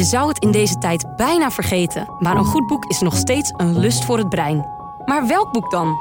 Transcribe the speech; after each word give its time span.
Je 0.00 0.06
zou 0.06 0.28
het 0.28 0.38
in 0.38 0.50
deze 0.50 0.78
tijd 0.78 1.16
bijna 1.16 1.50
vergeten, 1.50 2.08
maar 2.18 2.36
een 2.36 2.44
goed 2.44 2.66
boek 2.66 2.84
is 2.84 3.00
nog 3.00 3.16
steeds 3.16 3.52
een 3.56 3.78
lust 3.78 4.04
voor 4.04 4.18
het 4.18 4.28
brein. 4.28 4.66
Maar 5.04 5.26
welk 5.26 5.52
boek 5.52 5.70
dan? 5.70 5.96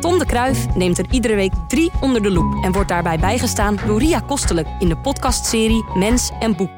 Tom 0.00 0.18
de 0.18 0.26
Kruif 0.26 0.74
neemt 0.74 0.98
er 0.98 1.06
iedere 1.10 1.34
week 1.34 1.52
drie 1.68 1.90
onder 2.00 2.22
de 2.22 2.30
loep 2.30 2.64
en 2.64 2.72
wordt 2.72 2.88
daarbij 2.88 3.18
bijgestaan 3.18 3.78
door 3.86 3.98
Ria 3.98 4.20
Kostelijk 4.20 4.68
in 4.78 4.88
de 4.88 4.96
podcastserie 4.96 5.84
Mens 5.94 6.30
en 6.40 6.56
Boek. 6.56 6.70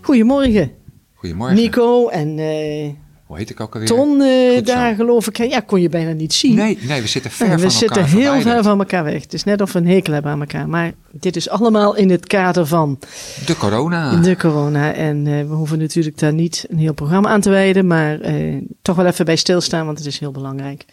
Goedemorgen, 0.00 0.72
Goedemorgen. 1.14 1.56
Nico 1.56 2.08
en 2.08 2.38
eh, 2.38 2.92
Hoe 3.32 3.40
heet 3.40 3.50
ik 3.50 3.60
ook 3.60 3.72
alweer? 3.74 3.88
Ton 3.88 4.20
eh, 4.20 4.64
daar 4.64 4.94
geloof 4.94 5.26
ik. 5.26 5.36
Ja, 5.36 5.60
kon 5.60 5.80
je 5.80 5.88
bijna 5.88 6.12
niet 6.12 6.32
zien. 6.34 6.54
Nee, 6.54 6.78
nee, 6.82 7.00
we 7.00 7.06
zitten 7.08 7.30
ver 7.30 7.46
Nee, 7.48 7.56
van 7.56 7.64
we 7.66 7.70
zitten 7.72 7.96
elkaar 7.96 8.10
heel 8.10 8.20
verwijderd. 8.22 8.54
ver 8.54 8.62
van 8.62 8.78
elkaar 8.78 9.04
weg. 9.04 9.22
Het 9.22 9.32
is 9.32 9.44
net 9.44 9.60
of 9.60 9.72
we 9.72 9.78
een 9.78 9.86
hekel 9.86 10.12
hebben 10.12 10.32
aan 10.32 10.40
elkaar. 10.40 10.68
Maar 10.68 10.92
dit 11.10 11.36
is 11.36 11.48
allemaal 11.48 11.96
in 11.96 12.10
het 12.10 12.26
kader 12.26 12.66
van 12.66 12.98
De 13.46 13.56
corona. 13.56 14.16
de 14.16 14.36
corona. 14.36 14.92
En 14.94 15.26
eh, 15.26 15.32
we 15.32 15.54
hoeven 15.54 15.78
natuurlijk 15.78 16.18
daar 16.18 16.32
niet 16.32 16.66
een 16.68 16.78
heel 16.78 16.92
programma 16.92 17.28
aan 17.28 17.40
te 17.40 17.50
wijden. 17.50 17.86
Maar 17.86 18.20
eh, 18.20 18.56
toch 18.82 18.96
wel 18.96 19.06
even 19.06 19.24
bij 19.24 19.36
stilstaan, 19.36 19.86
want 19.86 19.98
het 19.98 20.06
is 20.06 20.18
heel 20.18 20.32
belangrijk. 20.32 20.84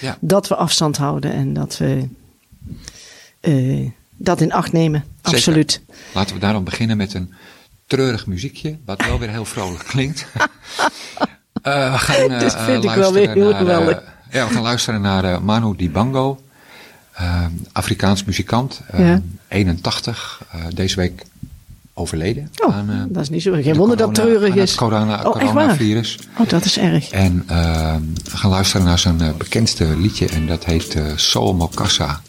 Ja. 0.00 0.18
Dat 0.20 0.48
we 0.48 0.54
afstand 0.54 0.96
houden 0.96 1.32
en 1.32 1.52
dat 1.52 1.78
we 1.78 2.08
eh, 3.40 3.90
dat 4.16 4.40
in 4.40 4.52
acht 4.52 4.72
nemen. 4.72 5.04
Zeker. 5.22 5.38
Absoluut. 5.38 5.80
Laten 6.14 6.34
we 6.34 6.40
daarom 6.40 6.64
beginnen 6.64 6.96
met 6.96 7.14
een 7.14 7.32
treurig 7.86 8.26
muziekje, 8.26 8.76
wat 8.84 9.04
wel 9.04 9.18
weer 9.18 9.30
heel 9.30 9.44
vrolijk 9.44 9.84
klinkt. 9.84 10.26
Eh, 11.66 11.92
we 11.92 11.98
gaan 11.98 12.30
eh, 12.30 12.38
Dit 12.38 12.54
vind 12.54 12.84
ik 12.84 12.90
wel 12.90 13.12
luisteren 13.12 13.12
weer 13.12 13.30
heel 13.30 13.42
naar, 13.44 13.52
eh, 13.52 13.58
geweldig. 13.58 14.02
ja, 14.30 14.46
we 14.48 14.52
gaan 14.54 14.62
luisteren 14.62 15.00
naar 15.00 15.42
Manu 15.42 15.76
Dibango, 15.76 16.40
Afrikaans 17.72 18.24
muzikant, 18.24 18.80
eh, 18.90 19.00
Ja. 19.08 19.20
81, 19.48 20.40
eh, 20.52 20.60
deze 20.74 20.96
week 20.96 21.22
overleden. 21.94 22.50
Oh, 22.66 22.74
aan, 22.76 23.06
dat 23.08 23.22
is 23.22 23.28
niet 23.28 23.42
zo. 23.42 23.52
Geen 23.52 23.62
de 23.62 23.74
wonder 23.74 23.96
dat 23.96 24.06
corona- 24.06 24.24
treurig 24.28 24.52
aan 24.52 24.58
het 24.58 24.68
is. 24.68 24.74
corona, 24.74 25.22
Oh, 25.24 25.30
coronavirus. 25.32 26.18
Oh, 26.38 26.48
dat 26.48 26.64
is 26.64 26.78
erg. 26.78 27.10
En 27.10 27.44
we 28.24 28.36
gaan 28.36 28.50
luisteren 28.50 28.86
naar 28.86 28.98
zijn 28.98 29.34
bekendste 29.38 29.98
liedje 29.98 30.26
en 30.28 30.46
dat 30.46 30.64
heet 30.64 30.96
Soul 31.16 31.54
Mokassa. 31.54 32.20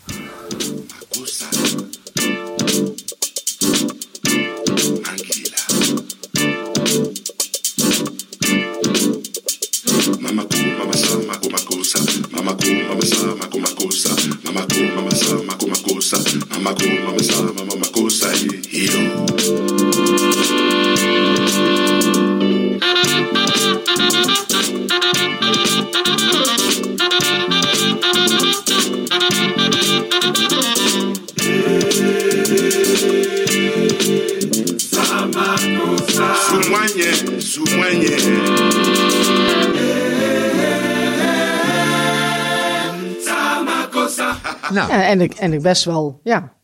Nou, 44.70 44.92
en, 44.92 45.22
ik, 45.22 45.34
en 45.34 45.54
ik 45.54 45.62
best 45.62 45.86
wel, 45.86 46.20
ja, 46.24 46.57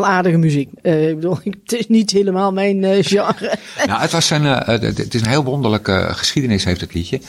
wel 0.00 0.06
aardige 0.06 0.36
muziek. 0.36 0.68
Eh, 0.82 1.08
ik 1.08 1.14
bedoel, 1.14 1.38
het 1.64 1.72
is 1.72 1.88
niet 1.88 2.10
helemaal 2.10 2.52
mijn 2.52 2.84
eh, 2.84 3.04
genre. 3.04 3.56
Nou, 3.86 4.00
het, 4.00 4.12
was 4.12 4.30
een, 4.30 4.46
eh, 4.46 4.80
het 4.80 5.14
is 5.14 5.20
een 5.20 5.28
heel 5.28 5.44
wonderlijke 5.44 6.08
geschiedenis, 6.10 6.64
heeft 6.64 6.80
het 6.80 6.94
liedje. 6.94 7.20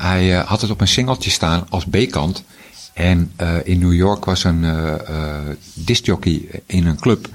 Hij 0.00 0.30
had 0.30 0.60
het 0.60 0.70
op 0.70 0.80
een 0.80 0.88
singeltje 0.88 1.30
staan 1.30 1.66
als 1.68 1.84
B-kant. 1.84 2.44
En 2.92 3.32
in 3.64 3.78
New 3.78 3.92
York 3.92 4.24
was 4.24 4.44
een 4.44 4.64
discjockey 5.74 6.48
in 6.66 6.86
een 6.86 7.00
club. 7.00 7.28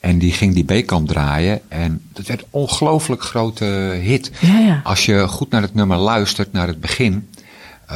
En 0.00 0.18
die 0.18 0.32
ging 0.32 0.54
die 0.54 0.82
B-kant 0.82 1.08
draaien. 1.08 1.60
En 1.68 2.02
dat 2.12 2.26
werd 2.26 2.40
een 2.40 2.46
ongelooflijk 2.50 3.22
grote 3.22 3.64
hit. 4.02 4.30
Ja, 4.40 4.58
ja. 4.58 4.80
Als 4.84 5.06
je 5.06 5.28
goed 5.28 5.50
naar 5.50 5.62
het 5.62 5.74
nummer 5.74 5.96
luistert, 5.96 6.52
naar 6.52 6.66
het 6.66 6.80
begin. 6.80 7.28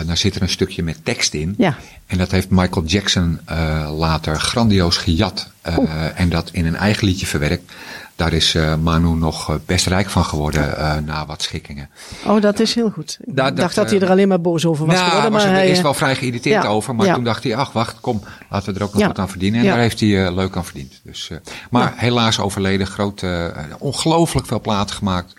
Eh, 0.00 0.06
dan 0.06 0.16
zit 0.16 0.34
er 0.34 0.42
een 0.42 0.48
stukje 0.48 0.82
met 0.82 1.04
tekst 1.04 1.34
in. 1.34 1.54
Ja. 1.58 1.76
En 2.06 2.18
dat 2.18 2.30
heeft 2.30 2.50
Michael 2.50 2.86
Jackson 2.86 3.38
eh, 3.44 3.90
later 3.98 4.40
grandioos 4.40 4.96
gejat. 4.96 5.50
eh, 5.62 6.20
en 6.20 6.28
dat 6.28 6.50
in 6.52 6.66
een 6.66 6.76
eigen 6.76 7.06
liedje 7.06 7.26
verwerkt. 7.26 7.72
Daar 8.16 8.32
is 8.32 8.56
Manu 8.82 9.08
nog 9.08 9.58
best 9.66 9.86
rijk 9.86 10.10
van 10.10 10.24
geworden 10.24 11.04
na 11.04 11.26
wat 11.26 11.42
schikkingen. 11.42 11.88
Oh, 12.26 12.40
dat 12.40 12.60
is 12.60 12.74
heel 12.74 12.90
goed. 12.90 13.18
Ik 13.24 13.36
dacht 13.36 13.74
dat, 13.74 13.90
hij 13.90 14.00
er 14.00 14.10
alleen 14.10 14.28
maar 14.28 14.40
boos 14.40 14.66
over 14.66 14.86
was 14.86 14.94
nou, 14.94 15.06
geworden. 15.08 15.32
was 15.32 15.42
Maar 15.42 15.50
er 15.50 15.56
hij, 15.56 15.66
eerst 15.66 15.78
eh, 15.78 15.84
wel 15.84 15.94
vrij 15.94 16.14
geïrriteerd 16.16 16.62
ja, 16.62 16.68
over. 16.68 16.94
Maar 16.94 17.06
ja. 17.06 17.14
toen 17.14 17.24
dacht 17.24 17.42
hij, 17.44 17.56
ach 17.56 17.72
wacht, 17.72 18.00
kom, 18.00 18.22
laten 18.50 18.72
we 18.72 18.78
er 18.78 18.84
ook 18.84 18.92
nog 18.92 19.00
Ja. 19.00 19.06
wat 19.06 19.18
aan 19.18 19.28
verdienen. 19.28 19.60
En 19.60 19.66
Ja. 19.66 19.72
daar 19.72 19.80
heeft 19.80 20.00
hij 20.00 20.32
leuk 20.34 20.56
aan 20.56 20.64
verdiend. 20.64 21.00
Dus, 21.04 21.30
maar 21.70 21.92
helaas 21.96 22.40
overleden, 22.40 22.86
groot, 22.86 23.22
eh, 23.22 23.46
ongelooflijk 23.78 24.46
veel 24.46 24.60
platen 24.60 24.96
gemaakt. 24.96 25.34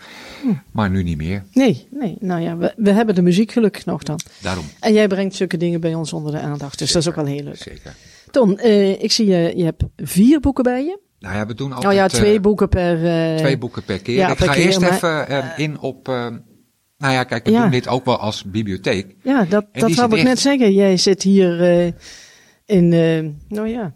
Maar 0.72 0.90
nu 0.90 1.02
niet 1.02 1.16
meer. 1.16 1.44
Nee, 1.52 1.86
nee. 1.90 2.16
Nou 2.20 2.40
ja, 2.40 2.56
we, 2.56 2.72
we 2.76 2.90
hebben 2.92 3.14
de 3.14 3.22
muziek 3.22 3.52
gelukkig 3.52 3.84
nog 3.84 4.02
dan. 4.02 4.18
Daarom, 4.42 4.64
En 4.80 4.92
jij 4.92 5.06
brengt 5.08 5.34
zulke 5.34 5.56
dingen 5.56 5.80
bij 5.80 5.94
ons 5.94 6.12
onder 6.12 6.32
de 6.32 6.38
aandacht. 6.38 6.78
Dus 6.78 6.92
dat 6.92 7.02
is 7.02 7.08
ook 7.08 7.14
wel 7.14 7.24
heel 7.24 7.42
leuk. 7.42 7.56
zeker. 7.56 7.94
Ton, 8.30 8.58
eh, 8.58 9.02
ik 9.02 9.12
zie 9.12 9.26
je, 9.26 9.52
je 9.56 9.64
hebt 9.64 9.82
vier 9.96 10.40
boeken 10.40 10.64
bij 10.64 10.84
je. 10.84 10.98
Nou 11.18 11.34
ja, 11.36 11.46
we 11.46 11.54
doen 11.54 11.72
altijd 11.72 11.92
Oh 11.92 11.98
ja, 11.98 12.04
eh, 12.04 12.10
twee 12.10 12.40
boeken 12.40 12.68
per... 12.68 13.04
eh, 13.32 13.36
twee 13.36 13.58
boeken 13.58 13.84
per 13.84 13.98
keer. 14.02 14.16
ja, 14.16 14.30
ik 14.30 14.36
per 14.36 14.46
ga 14.46 14.52
keer, 14.52 14.64
eerst 14.64 14.80
maar- 14.80 14.92
even 14.92 15.28
eh, 15.28 15.44
in 15.56 15.80
op... 15.80 16.08
eh, 16.08 16.26
nou 16.98 17.12
ja, 17.12 17.24
kijk, 17.24 17.44
we 17.44 17.50
Ja. 17.50 17.60
doen 17.62 17.70
dit 17.70 17.88
ook 17.88 18.04
wel 18.04 18.16
als 18.18 18.44
bibliotheek. 18.44 19.16
Ja, 19.22 19.44
dat, 19.44 19.66
En 19.72 19.80
dat 19.80 19.94
wou 19.94 20.16
ik 20.16 20.22
net 20.24 20.38
zeggen. 20.38 20.72
Jij 20.74 20.96
zit 20.96 21.22
hier 21.22 21.62
eh, 21.62 21.92
in, 22.66 22.92
eh, 22.92 23.30
nou 23.48 23.68
ja, 23.68 23.94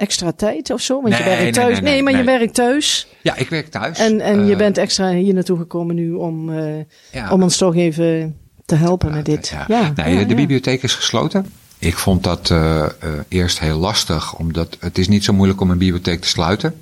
extra 0.00 0.32
tijd 0.32 0.70
of 0.70 0.80
zo. 0.80 1.02
Want 1.02 1.16
je 1.16 1.22
Nee, 1.24 1.28
werkt 1.28 1.42
nee, 1.42 1.52
thuis. 1.52 1.80
nee, 1.80 1.92
nee, 1.92 2.02
maar 2.02 2.16
je 2.16 2.22
werkt 2.24 2.54
thuis. 2.54 3.06
Ja, 3.22 3.36
ik 3.36 3.48
werk 3.48 3.68
thuis. 3.70 3.98
En, 3.98 4.20
en 4.20 4.46
je 4.46 4.52
Eh, 4.52 4.58
bent 4.58 4.78
extra 4.78 5.10
hier 5.10 5.34
naartoe 5.34 5.58
gekomen 5.58 5.94
nu 5.94 6.12
om, 6.12 6.58
eh, 6.58 6.84
ja. 7.12 7.30
om 7.32 7.42
ons 7.42 7.56
toch 7.56 7.74
even 7.76 8.36
te 8.66 8.74
helpen 8.74 9.10
met 9.12 9.24
dit. 9.24 9.48
Ja. 9.48 9.64
Ja, 9.68 9.92
nee, 10.04 10.26
de 10.26 10.34
bibliotheek 10.34 10.82
is 10.82 10.94
gesloten. 10.94 11.46
Ik 11.78 11.96
vond 11.98 12.22
dat 12.24 12.50
eh, 12.50 12.86
eerst 13.28 13.58
heel 13.60 13.78
lastig, 13.78 14.34
omdat 14.34 14.76
het 14.80 14.98
is 14.98 15.08
niet 15.08 15.24
zo 15.24 15.32
moeilijk 15.32 15.60
om 15.60 15.70
een 15.70 15.78
bibliotheek 15.78 16.20
te 16.20 16.28
sluiten. 16.28 16.74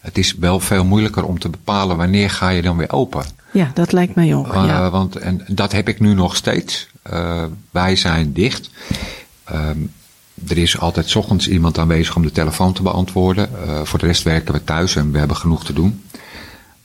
Het 0.00 0.18
is 0.18 0.34
wel 0.34 0.60
veel 0.60 0.84
moeilijker 0.84 1.24
om 1.24 1.38
te 1.38 1.48
bepalen 1.48 1.96
wanneer 1.96 2.30
ga 2.30 2.48
je 2.48 2.62
dan 2.62 2.76
weer 2.76 2.92
open. 2.92 3.24
Ja, 3.52 3.70
dat 3.74 3.92
lijkt 3.92 4.14
mij 4.14 4.34
ook. 4.34 4.52
Ja. 4.52 4.90
Want 4.90 5.16
en 5.16 5.44
dat 5.48 5.72
heb 5.72 5.88
ik 5.88 6.00
nu 6.00 6.14
nog 6.14 6.36
steeds. 6.36 6.88
Wij 7.70 7.96
zijn 7.96 8.32
dicht. 8.32 8.70
Ehm, 9.44 9.78
er 10.48 10.58
is 10.58 10.78
altijd 10.78 11.08
's 11.08 11.14
ochtends 11.14 11.48
iemand 11.48 11.78
aanwezig 11.78 12.16
om 12.16 12.22
de 12.22 12.32
telefoon 12.32 12.72
te 12.72 12.82
beantwoorden. 12.82 13.48
Eh, 13.62 13.84
voor 13.84 13.98
de 13.98 14.06
rest 14.06 14.22
werken 14.22 14.54
we 14.54 14.64
thuis 14.64 14.96
en 14.96 15.12
we 15.12 15.18
hebben 15.18 15.36
genoeg 15.36 15.64
te 15.64 15.72
doen. 15.72 16.02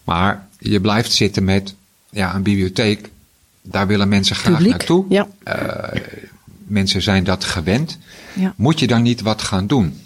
Maar 0.04 0.48
je 0.60 0.82
blijft 0.82 1.12
zitten 1.12 1.44
met 1.44 1.76
ja, 2.10 2.36
een 2.36 2.44
bibliotheek. 2.44 3.10
Daar 3.62 3.88
willen 3.88 4.08
mensen 4.08 4.36
graag 4.36 4.54
Publiek. 4.54 4.72
naartoe. 4.72 5.06
Ja. 5.10 5.28
Eh, 5.44 6.02
mensen 6.58 7.02
zijn 7.02 7.24
dat 7.24 7.44
gewend. 7.44 7.98
Ja. 8.34 8.54
Moet 8.58 8.80
je 8.80 8.88
dan 8.88 9.02
niet 9.02 9.22
wat 9.22 9.42
gaan 9.42 9.68
doen? 9.68 10.02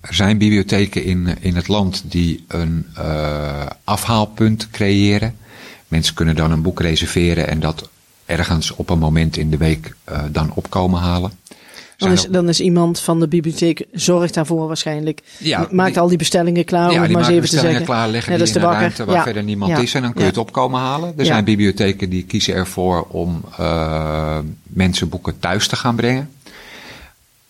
Er 0.00 0.14
zijn 0.14 0.38
bibliotheken 0.38 1.04
in, 1.04 1.36
in 1.40 1.56
het 1.56 1.68
land 1.68 2.02
die 2.06 2.44
een 2.48 2.86
eh, 2.94 3.66
afhaalpunt 3.84 4.70
creëren. 4.70 5.36
Mensen 5.88 6.14
kunnen 6.14 6.36
dan 6.36 6.50
een 6.50 6.62
boek 6.62 6.80
reserveren 6.80 7.48
en 7.48 7.60
dat 7.60 7.88
ergens 8.26 8.70
op 8.70 8.90
een 8.90 8.98
moment 8.98 9.36
in 9.36 9.50
de 9.50 9.56
week 9.56 9.94
dan 10.30 10.52
opkomen 10.54 11.00
halen. 11.00 11.32
Dan 12.02 12.12
is, 12.12 12.26
dan 12.30 12.48
is 12.48 12.60
iemand 12.60 13.00
van 13.00 13.20
de 13.20 13.28
bibliotheek 13.28 13.84
zorgt 13.92 14.34
daarvoor 14.34 14.66
waarschijnlijk. 14.66 15.20
Ja, 15.38 15.68
maakt 15.70 15.92
die- 15.92 16.00
al 16.02 16.08
die 16.08 16.18
bestellingen 16.18 16.64
klaar, 16.64 16.88
om 16.88 16.94
ja, 16.94 17.02
het 17.02 17.10
maar 17.10 17.20
eens 17.20 17.28
even 17.30 17.34
te 17.34 17.40
bestellingen 17.40 17.76
zeggen. 17.78 17.94
klaar, 17.94 18.08
leggen 18.08 18.30
Net 18.32 18.38
die 18.40 18.46
als 18.48 18.56
in 18.56 18.60
de 18.60 18.66
een 18.66 18.72
bakker. 18.72 18.80
ruimte 18.80 19.04
waar 19.04 19.14
Ja. 19.16 19.22
verder 19.22 19.42
niemand 19.42 19.70
Ja. 19.70 19.78
is 19.78 19.94
en 19.94 20.02
dan 20.02 20.10
kun 20.12 20.20
je 20.20 20.26
Ja. 20.26 20.32
het 20.32 20.40
opkomen 20.42 20.80
halen. 20.80 21.08
Er 21.08 21.24
Ja. 21.24 21.24
zijn 21.24 21.44
bibliotheken 21.44 22.10
die 22.10 22.22
kiezen 22.24 22.54
ervoor 22.54 23.02
om 23.08 23.40
eh, 23.58 24.38
mensen 24.62 25.08
boeken 25.08 25.38
thuis 25.38 25.66
te 25.68 25.76
gaan 25.76 25.96
brengen. 25.96 26.30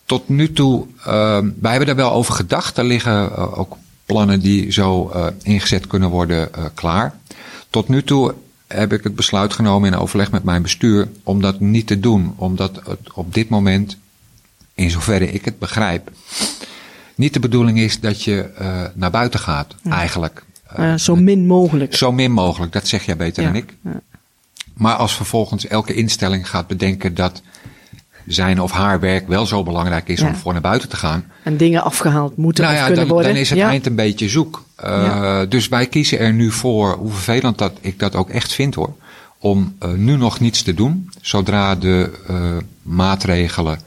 Tot 0.05 0.29
nu 0.29 0.53
toe, 0.53 0.85
eh, 1.05 1.37
wij 1.59 1.71
hebben 1.71 1.89
er 1.89 1.95
wel 1.95 2.11
over 2.11 2.33
gedacht. 2.33 2.77
Er 2.77 2.83
liggen 2.83 3.31
eh, 3.35 3.59
ook 3.59 3.77
plannen 4.05 4.39
die 4.39 4.71
zo 4.71 5.09
eh, 5.13 5.25
ingezet 5.43 5.87
kunnen 5.87 6.09
worden 6.09 6.49
klaar. 6.73 7.15
Tot 7.69 7.87
nu 7.87 8.03
toe 8.03 8.33
heb 8.67 8.93
ik 8.93 9.03
het 9.03 9.15
besluit 9.15 9.53
genomen 9.53 9.91
in 9.93 9.97
overleg 9.99 10.31
met 10.31 10.43
mijn 10.43 10.61
bestuur 10.61 11.07
om 11.23 11.41
dat 11.41 11.59
niet 11.59 11.87
te 11.87 11.99
doen. 11.99 12.33
Omdat 12.35 12.79
het 12.87 13.13
op 13.13 13.33
dit 13.33 13.49
moment, 13.49 13.97
in 14.75 14.89
zoverre 14.91 15.31
ik 15.31 15.45
het 15.45 15.59
begrijp, 15.59 16.11
niet 17.15 17.33
de 17.33 17.39
bedoeling 17.39 17.79
is 17.79 17.99
dat 17.99 18.23
je 18.23 18.41
eh, 18.57 18.81
naar 18.93 19.11
buiten 19.11 19.39
gaat, 19.39 19.75
eigenlijk. 19.89 20.43
Eh, 20.67 20.91
Eh, 20.91 20.97
zo 20.97 21.15
min 21.15 21.47
mogelijk. 21.47 21.95
zo 21.95 22.11
min 22.11 22.31
mogelijk, 22.31 22.71
dat 22.71 22.87
zeg 22.87 23.05
jij 23.05 23.17
beter 23.17 23.43
Ja. 23.43 23.49
dan 23.49 23.57
ik. 23.57 23.73
Ja. 23.83 24.01
Maar 24.73 24.95
als 24.95 25.15
vervolgens 25.15 25.67
elke 25.67 25.93
instelling 25.93 26.49
gaat 26.49 26.67
bedenken 26.67 27.15
dat 27.15 27.41
zijn 28.25 28.61
of 28.61 28.71
haar 28.71 28.99
werk 28.99 29.27
wel 29.27 29.45
zo 29.45 29.63
belangrijk 29.63 30.07
is 30.07 30.21
om 30.21 30.35
voor 30.35 30.51
naar 30.53 30.61
buiten 30.61 30.89
te 30.89 30.95
gaan. 30.95 31.25
En 31.43 31.57
dingen 31.57 31.83
afgehaald 31.83 32.37
moeten 32.37 32.63
Nou 32.63 32.77
kunnen 32.77 32.95
dan, 32.95 33.07
worden. 33.07 33.31
dan 33.31 33.41
is 33.41 33.49
het 33.49 33.59
eind 33.59 33.85
een 33.85 33.95
beetje 33.95 34.29
zoek. 34.29 34.63
Uh, 34.85 34.89
Ja. 34.89 35.45
Dus 35.45 35.67
wij 35.67 35.85
kiezen 35.87 36.19
er 36.19 36.33
nu 36.33 36.51
voor, 36.51 36.93
hoe 36.93 37.11
vervelend 37.11 37.57
dat 37.57 37.71
ik 37.81 37.99
dat 37.99 38.15
ook 38.15 38.29
echt 38.29 38.53
vind 38.53 38.75
hoor, 38.75 38.95
om 39.39 39.77
nu 39.95 40.15
nog 40.17 40.39
niets 40.39 40.61
te 40.61 40.73
doen. 40.73 41.09
Zodra 41.21 41.75
de 41.75 42.11
maatregelen 42.81 43.79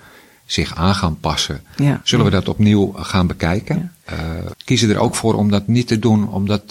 zich 0.47 0.75
aan 0.75 0.95
gaan 0.95 1.21
passen, 1.21 1.61
Ja. 1.77 2.01
zullen 2.05 2.25
we 2.25 2.31
dat 2.31 2.49
opnieuw 2.49 2.93
gaan 2.97 3.27
bekijken. 3.27 3.93
Uh, 4.13 4.19
kiezen 4.65 4.91
er 4.91 4.99
ook 4.99 5.15
voor 5.15 5.35
om 5.35 5.51
dat 5.51 5.67
niet 5.69 5.87
te 5.89 5.99
doen, 5.99 6.29
omdat. 6.29 6.63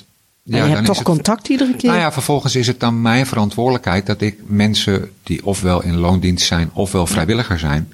Ja, 0.43 0.65
je 0.65 0.71
hebt 0.73 0.85
toch 0.85 0.95
het, 0.95 1.05
contact 1.05 1.47
iedere 1.47 1.75
keer? 1.75 1.89
Nou 1.89 2.01
ja, 2.01 2.11
vervolgens 2.11 2.55
is 2.55 2.67
het 2.67 2.79
dan 2.79 3.01
mijn 3.01 3.25
verantwoordelijkheid 3.25 4.05
dat 4.05 4.21
ik 4.21 4.37
mensen 4.45 5.09
die 5.23 5.45
ofwel 5.45 5.83
in 5.83 5.95
loondienst 5.97 6.45
zijn 6.45 6.69
ofwel 6.73 7.07
vrijwilliger 7.07 7.59
zijn, 7.59 7.93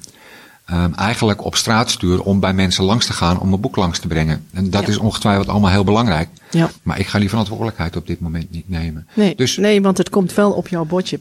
um, 0.72 0.94
eigenlijk 0.94 1.44
op 1.44 1.56
straat 1.56 1.90
stuur 1.90 2.22
om 2.22 2.40
bij 2.40 2.52
mensen 2.54 2.84
langs 2.84 3.06
te 3.06 3.12
gaan 3.12 3.40
om 3.40 3.52
een 3.52 3.60
boek 3.60 3.76
langs 3.76 3.98
te 3.98 4.06
brengen. 4.06 4.46
En 4.52 4.70
dat 4.70 4.82
Ja. 4.82 4.88
is 4.88 4.96
ongetwijfeld 4.96 5.48
allemaal 5.48 5.70
heel 5.70 5.84
belangrijk. 5.84 6.28
Ja. 6.50 6.70
Maar 6.82 6.98
ik 6.98 7.06
ga 7.06 7.18
die 7.18 7.28
verantwoordelijkheid 7.28 7.96
op 7.96 8.06
dit 8.06 8.20
moment 8.20 8.50
niet 8.50 8.68
nemen. 8.68 9.06
Nee, 9.14 9.34
Dus, 9.34 9.56
nee, 9.56 9.82
want 9.82 9.98
het 9.98 10.10
komt 10.10 10.34
wel 10.34 10.52
op 10.52 10.68
jouw 10.68 10.84
bordje. 10.84 11.20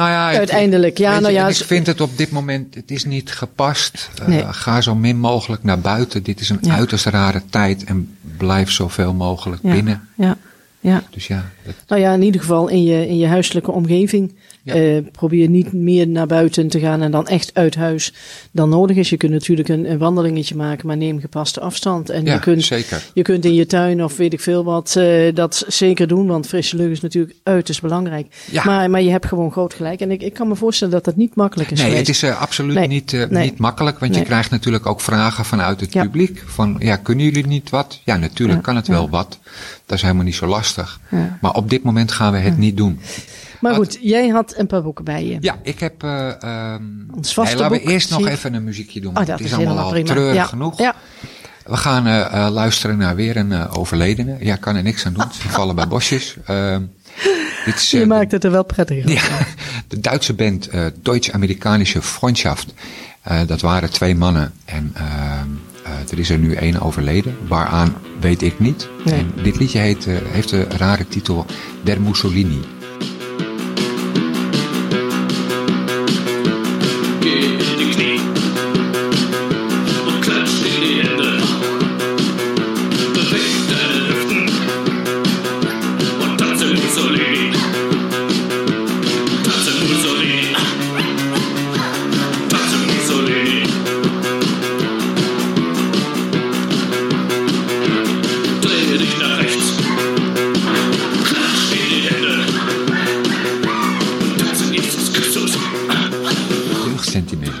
Nou 0.00 0.10
ja, 0.12 0.38
Uiteindelijk, 0.38 0.98
ja, 0.98 1.18
nou 1.20 1.32
ja, 1.34 1.48
Ik 1.48 1.54
vind 1.56 1.86
het 1.86 2.00
op 2.00 2.16
dit 2.16 2.30
moment, 2.30 2.74
het 2.74 2.90
is 2.90 3.04
niet 3.04 3.30
gepast. 3.32 4.10
Uh, 4.22 4.26
Nee. 4.28 4.44
Ga 4.52 4.80
zo 4.80 4.94
min 4.94 5.18
mogelijk 5.18 5.64
naar 5.64 5.78
buiten. 5.80 6.22
Dit 6.22 6.40
is 6.40 6.48
een 6.48 6.58
Ja. 6.60 6.74
uiterst 6.74 7.04
rare 7.04 7.42
tijd 7.50 7.84
en 7.84 8.16
blijf 8.36 8.70
zoveel 8.70 9.12
mogelijk 9.14 9.62
Ja. 9.62 9.72
binnen. 9.72 10.08
Ja, 10.16 10.36
ja. 10.80 11.02
Dus 11.10 11.26
ja, 11.26 11.50
dat, 11.64 11.74
Nou 11.88 12.00
ja, 12.00 12.12
in 12.12 12.22
ieder 12.22 12.40
geval 12.40 12.68
in 12.68 12.82
je, 12.82 13.08
in 13.08 13.16
je 13.16 13.26
huiselijke 13.26 13.70
omgeving. 13.70 14.34
Ja. 14.62 14.74
Eh, 14.74 14.96
probeer 15.12 15.48
niet 15.48 15.72
meer 15.72 16.08
naar 16.08 16.26
buiten 16.26 16.68
te 16.68 16.78
gaan 16.78 17.02
en 17.02 17.10
dan 17.10 17.26
echt 17.26 17.50
uit 17.54 17.74
huis 17.74 18.12
dan 18.50 18.68
nodig 18.68 18.96
is. 18.96 19.10
Je 19.10 19.16
kunt 19.16 19.32
natuurlijk 19.32 19.68
een, 19.68 19.90
een 19.90 19.98
wandelingetje 19.98 20.54
maken, 20.56 20.86
maar 20.86 20.96
neem 20.96 21.20
gepaste 21.20 21.60
afstand. 21.60 22.10
En 22.10 22.24
ja 22.24 22.34
je, 22.34 22.40
kunt, 22.40 22.64
zeker. 22.64 23.02
je 23.14 23.22
kunt 23.22 23.44
in 23.44 23.54
je 23.54 23.66
tuin 23.66 24.04
of 24.04 24.16
weet 24.16 24.32
ik 24.32 24.40
veel 24.40 24.64
wat 24.64 24.96
eh, 24.96 25.34
dat 25.34 25.64
zeker 25.68 26.06
doen, 26.08 26.26
want 26.26 26.46
frisse 26.46 26.76
lucht 26.76 26.90
is 26.90 27.00
natuurlijk 27.00 27.36
uiterst 27.42 27.80
belangrijk. 27.80 28.26
Ja. 28.50 28.64
Maar, 28.64 28.90
maar 28.90 29.02
je 29.02 29.10
hebt 29.10 29.26
gewoon 29.26 29.52
groot 29.52 29.74
gelijk. 29.74 30.00
En 30.00 30.10
ik, 30.10 30.22
ik 30.22 30.34
kan 30.34 30.48
me 30.48 30.56
voorstellen 30.56 30.94
dat 30.94 31.04
dat 31.04 31.16
niet 31.16 31.34
makkelijk 31.34 31.70
is 31.70 31.78
Nee, 31.78 31.88
geweest. 31.88 32.06
het 32.06 32.16
is 32.16 32.22
uh, 32.22 32.40
absoluut 32.40 32.74
Nee, 32.74 32.86
niet, 32.88 33.12
nee. 33.30 33.44
niet 33.44 33.58
makkelijk, 33.58 33.98
want 33.98 34.10
Nee. 34.12 34.20
je 34.20 34.26
krijgt 34.26 34.50
natuurlijk 34.50 34.86
ook 34.86 35.00
vragen 35.00 35.44
vanuit 35.44 35.80
het 35.80 35.90
publiek. 35.90 36.42
Van, 36.46 36.76
ja, 36.78 36.96
kunnen 36.96 37.24
jullie 37.24 37.46
niet 37.46 37.70
wat? 37.70 38.00
Ja, 38.04 38.16
natuurlijk 38.16 38.62
kan 38.62 38.76
het 38.76 38.86
wel 38.88 39.10
wat. 39.10 39.38
Dat 39.86 39.96
is 39.96 40.02
helemaal 40.02 40.24
niet 40.24 40.34
zo 40.34 40.46
lastig. 40.46 41.00
Maar 41.40 41.52
op 41.54 41.70
dit 41.70 41.82
moment 41.82 42.12
gaan 42.12 42.32
we 42.32 42.38
het 42.38 42.58
niet 42.58 42.76
doen. 42.76 43.00
Maar 43.60 43.76
Wat- 43.76 43.86
goed, 43.86 43.98
jij 44.00 44.28
had 44.28 44.54
een 44.56 44.66
paar 44.66 44.82
boeken 44.82 45.04
bij 45.04 45.26
je. 45.26 45.36
Ja, 45.40 45.56
ik 45.62 45.80
heb... 45.80 46.02
Uh, 46.02 46.32
um, 46.74 47.08
Ons 47.14 47.34
vaste 47.34 47.54
nee, 47.54 47.62
laten 47.62 47.78
boek, 47.78 47.86
we 47.86 47.92
eerst 47.92 48.10
nog 48.10 48.26
even 48.26 48.54
een 48.54 48.64
muziekje 48.64 49.00
doen. 49.00 49.10
Oh, 49.10 49.26
dat 49.26 49.38
het 49.38 49.40
is 49.40 49.52
allemaal 49.54 49.78
al 49.78 49.90
prima. 49.90 50.06
treurig 50.06 50.34
ja. 50.34 50.44
genoeg. 50.44 50.78
Ja. 50.78 50.94
We 51.64 51.76
gaan 51.76 52.06
uh, 52.06 52.14
uh, 52.34 52.48
luisteren 52.50 52.96
naar 52.96 53.16
weer 53.16 53.36
een 53.36 53.68
overledene. 53.68 54.36
Ja, 54.40 54.56
kan 54.56 54.76
er 54.76 54.82
niks 54.82 55.06
aan 55.06 55.12
doen. 55.12 55.24
Ze 55.32 55.48
vallen 55.48 55.74
bij 55.74 55.88
bosjes. 55.88 56.36
Ehm, 56.46 56.82
dit 57.64 57.74
is, 57.74 57.90
Je 58.00 58.06
maakt 58.06 58.32
het 58.32 58.44
er 58.44 58.50
wel 58.50 58.64
prettig. 58.64 59.08
Ja, 59.08 59.22
de 59.88 60.00
Duitse 60.00 60.34
band 60.34 60.70
Deutsch-Amerikanische 61.02 62.02
Freundschaft. 62.02 62.74
Dat 63.46 63.60
waren 63.60 63.90
twee 63.90 64.14
mannen. 64.14 64.52
En 64.64 64.94
uh, 64.96 66.12
er 66.12 66.18
is 66.18 66.30
er 66.30 66.38
nu 66.38 66.54
één 66.54 66.80
overleden. 66.80 67.36
Waaraan 67.48 67.94
weet 68.20 68.42
ik 68.42 68.60
niet. 68.60 68.88
Nee. 69.04 69.18
En 69.18 69.32
dit 69.42 69.58
liedje 69.58 69.78
heet, 69.78 70.04
heeft 70.04 70.48
de 70.48 70.62
rare 70.62 71.08
titel 71.08 71.46
Der 71.82 72.00
Mussolini. 72.00 72.60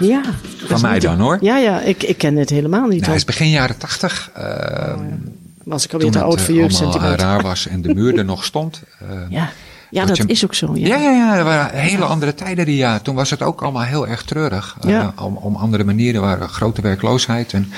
Ja. 0.00 0.22
Van 0.66 0.80
mij 0.80 0.98
dan 0.98 1.18
hoor. 1.20 1.38
Ja, 1.40 1.56
ja, 1.56 1.80
ik, 1.80 2.02
ik 2.02 2.18
ken 2.18 2.36
het 2.36 2.50
helemaal 2.50 2.86
niet. 2.86 3.00
Nou, 3.00 3.06
het 3.12 3.16
is 3.20 3.24
begin 3.24 3.48
jaren 3.50 3.78
tachtig. 3.78 4.30
Uh, 4.38 4.94
Was 5.64 5.84
ik 5.84 5.92
alweer 5.92 6.10
te 6.10 6.22
oud 6.22 6.40
voor 6.40 6.54
uh, 6.54 6.60
allemaal 6.60 6.68
jeugdsentiment. 6.80 7.20
uh, 7.20 7.26
raar 7.26 7.42
was 7.42 7.66
en 7.66 7.82
de 7.82 7.94
muur 7.94 8.18
er 8.18 8.24
nog 8.24 8.44
stond. 8.44 8.82
Uh, 9.02 9.08
Ja, 9.38 9.50
ja 9.90 10.04
dat 10.04 10.16
je- 10.16 10.24
is 10.26 10.44
ook 10.44 10.54
zo. 10.54 10.70
Ja. 10.76 10.86
Ja, 10.86 10.96
ja, 11.02 11.10
ja. 11.10 11.36
Er 11.36 11.44
waren 11.44 11.78
hele 11.80 12.04
andere 12.04 12.34
tijden 12.34 12.64
die 12.66 12.76
jaar. 12.76 13.02
Toen 13.02 13.14
was 13.14 13.30
het 13.30 13.42
ook 13.42 13.62
allemaal 13.62 13.82
heel 13.82 14.08
erg 14.08 14.22
treurig. 14.22 14.76
Uh, 14.84 14.90
Ja. 14.90 15.12
om, 15.20 15.36
om 15.36 15.56
andere 15.56 15.84
manieren. 15.84 16.14
Er 16.14 16.26
waren 16.26 16.48
grote 16.48 16.80
werkloosheid. 16.82 17.52
En 17.52 17.72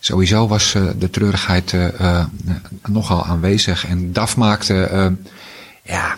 sowieso 0.00 0.48
was 0.48 0.72
de 0.98 1.10
treurigheid 1.10 1.74
nogal 2.88 3.24
aanwezig. 3.24 3.86
En 3.86 4.12
DAF 4.12 4.36
maakte, 4.36 5.12
ja, 5.82 6.16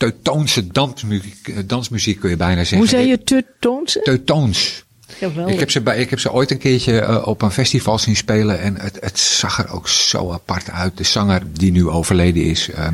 teutoonse 0.00 0.66
dansmuziek, 0.66 1.48
uh, 1.48 1.56
dansmuziek 1.66 2.20
kun 2.20 2.30
je 2.30 2.36
bijna 2.36 2.56
zeggen. 2.56 2.78
Hoe 2.78 2.88
zei 2.88 3.06
je 3.06 3.22
teutoonse? 3.22 4.00
Teutoons. 4.02 4.84
Geweldig. 5.06 5.54
Ik 5.54 5.60
heb, 5.60 5.70
ze 5.70 5.80
bij, 5.80 5.98
ik 5.98 6.10
heb 6.10 6.18
ze 6.18 6.32
ooit 6.32 6.50
een 6.50 6.58
keertje 6.58 7.00
uh, 7.00 7.26
op 7.26 7.42
een 7.42 7.50
festival 7.50 7.98
zien 7.98 8.16
spelen 8.16 8.60
en 8.60 8.76
het, 8.76 8.98
het 9.00 9.18
zag 9.18 9.58
er 9.58 9.72
ook 9.72 9.88
zo 9.88 10.32
apart 10.32 10.70
uit. 10.70 10.96
De 10.96 11.04
zanger 11.04 11.42
die 11.52 11.72
nu 11.72 11.88
overleden 11.88 12.42
is, 12.42 12.68
uh, 12.68 12.88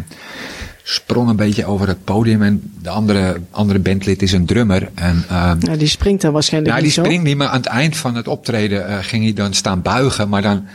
sprong 0.82 1.28
een 1.28 1.36
beetje 1.36 1.64
over 1.64 1.88
het 1.88 2.04
podium 2.04 2.42
en 2.42 2.72
de 2.82 2.90
andere, 2.90 3.40
andere 3.50 3.78
bandlid 3.78 4.22
is 4.22 4.32
een 4.32 4.46
drummer. 4.46 4.88
En, 4.94 5.24
uh, 5.30 5.52
Nou, 5.52 5.76
die 5.76 5.88
springt 5.88 6.22
dan 6.22 6.32
waarschijnlijk 6.32 6.72
nou, 6.72 6.84
die 6.84 6.90
niet 6.90 6.98
zo. 6.98 7.04
springt 7.04 7.24
niet, 7.24 7.36
maar 7.36 7.48
aan 7.48 7.56
het 7.56 7.66
eind 7.66 7.96
van 7.96 8.14
het 8.14 8.28
optreden 8.28 8.90
uh, 8.90 8.98
ging 9.00 9.24
hij 9.24 9.32
dan 9.32 9.54
staan 9.54 9.82
buigen, 9.82 10.28
maar 10.28 10.42
dan 10.42 10.66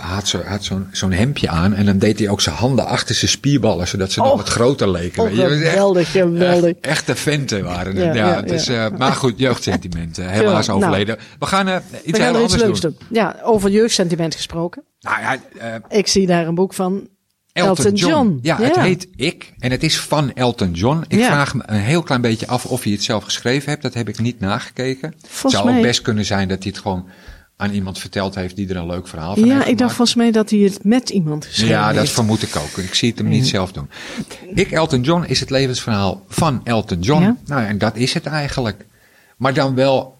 had 0.00 0.28
zo- 0.28 0.42
had 0.42 0.64
zo'n 0.64 0.88
zo'n 0.92 1.12
hemdje 1.12 1.48
aan 1.48 1.74
en 1.74 1.86
dan 1.86 1.98
deed 1.98 2.18
hij 2.18 2.28
ook 2.28 2.40
zijn 2.40 2.54
handen 2.56 2.86
achter 2.86 3.14
zijn 3.14 3.30
spierballen, 3.30 3.88
zodat 3.88 4.12
ze 4.12 4.20
nog 4.20 4.36
wat 4.36 4.48
groter 4.48 4.90
leken. 4.90 5.22
Oh, 5.22 5.28
het 5.28 5.36
geweldig, 5.38 6.10
geweldig. 6.10 6.70
Echt, 6.70 6.80
echte 6.80 7.14
venten 7.16 7.64
waren 7.64 7.96
het. 7.96 8.04
Ja, 8.04 8.14
Ja, 8.14 8.28
ja, 8.28 8.36
het 8.36 8.50
is, 8.50 8.66
ja. 8.66 8.90
uh, 8.90 8.98
maar 8.98 9.12
goed, 9.12 9.38
jeugdsentimenten. 9.38 10.28
Helaas 10.28 10.66
nou. 10.66 10.78
overleden. 10.78 11.18
We 11.38 11.46
gaan 11.46 11.68
uh, 11.68 11.74
iets 11.74 11.84
We 11.92 11.98
heel 12.02 12.32
gaan 12.32 12.42
iets 12.42 12.52
anders 12.52 12.62
leuks 12.62 12.80
doen. 12.80 12.96
doen. 12.98 13.08
Ja, 13.10 13.36
over 13.42 13.70
jeugdsentiment 13.70 14.34
gesproken. 14.34 14.82
Nou 15.00 15.16
ja, 15.20 15.38
Ik 15.88 16.06
zie 16.06 16.26
daar 16.26 16.46
een 16.46 16.54
boek 16.54 16.74
van 16.74 17.08
Elton, 17.52 17.76
Elton 17.84 17.94
John. 17.94 18.12
John. 18.12 18.38
Ja, 18.42 18.56
Ja. 18.60 18.64
het 18.66 18.76
heet 18.80 19.08
Ik 19.16 19.52
en 19.58 19.70
het 19.70 19.82
is 19.82 19.98
van 20.00 20.32
Elton 20.34 20.72
John. 20.72 21.04
Ik 21.08 21.18
Ja. 21.18 21.26
vraag 21.26 21.54
me 21.54 21.62
een 21.66 21.78
heel 21.80 22.02
klein 22.02 22.20
beetje 22.20 22.46
af 22.46 22.64
of 22.66 22.82
hij 22.82 22.92
het 22.92 23.02
zelf 23.02 23.24
geschreven 23.24 23.68
heeft. 23.70 23.82
Dat 23.82 23.94
heb 23.94 24.08
ik 24.08 24.18
niet 24.20 24.40
nagekeken. 24.40 25.08
Het 25.10 25.26
Volgens 25.28 25.62
zou 25.62 25.76
ook 25.76 25.82
best 25.82 26.02
kunnen 26.02 26.24
zijn 26.24 26.48
dat 26.48 26.62
hij 26.62 26.72
het 26.72 26.80
gewoon 26.82 27.08
aan 27.60 27.70
iemand 27.72 27.98
verteld 27.98 28.34
heeft 28.34 28.56
die 28.56 28.68
er 28.68 28.76
een 28.76 28.86
leuk 28.86 29.08
verhaal 29.08 29.34
van 29.34 29.44
Ja, 29.48 29.54
heeft 29.56 29.68
ik 29.68 29.78
dacht 29.78 29.94
volgens 29.94 30.16
mij 30.16 30.30
dat 30.30 30.50
hij 30.50 30.58
het 30.58 30.84
met 30.84 31.10
iemand 31.10 31.44
geschreven 31.46 31.74
Ja, 31.74 31.88
dat 31.88 31.96
heeft. 32.00 32.12
vermoed 32.12 32.42
ik 32.42 32.56
ook. 32.56 32.76
Ik 32.84 32.94
zie 32.94 33.08
het 33.10 33.18
hem 33.18 33.28
niet 33.28 33.46
zelf 33.46 33.72
doen. 33.72 33.88
Ik, 34.54 34.70
Elton 34.70 35.00
John, 35.02 35.24
is 35.26 35.40
het 35.40 35.50
levensverhaal 35.50 36.24
van 36.28 36.60
Elton 36.64 37.00
John. 37.00 37.22
Ja. 37.22 37.36
Nou 37.46 37.62
ja, 37.62 37.68
en 37.68 37.78
dat 37.78 37.96
is 37.96 38.14
het 38.14 38.26
eigenlijk. 38.26 38.84
Maar 39.36 39.54
dan 39.54 39.74
wel 39.74 40.16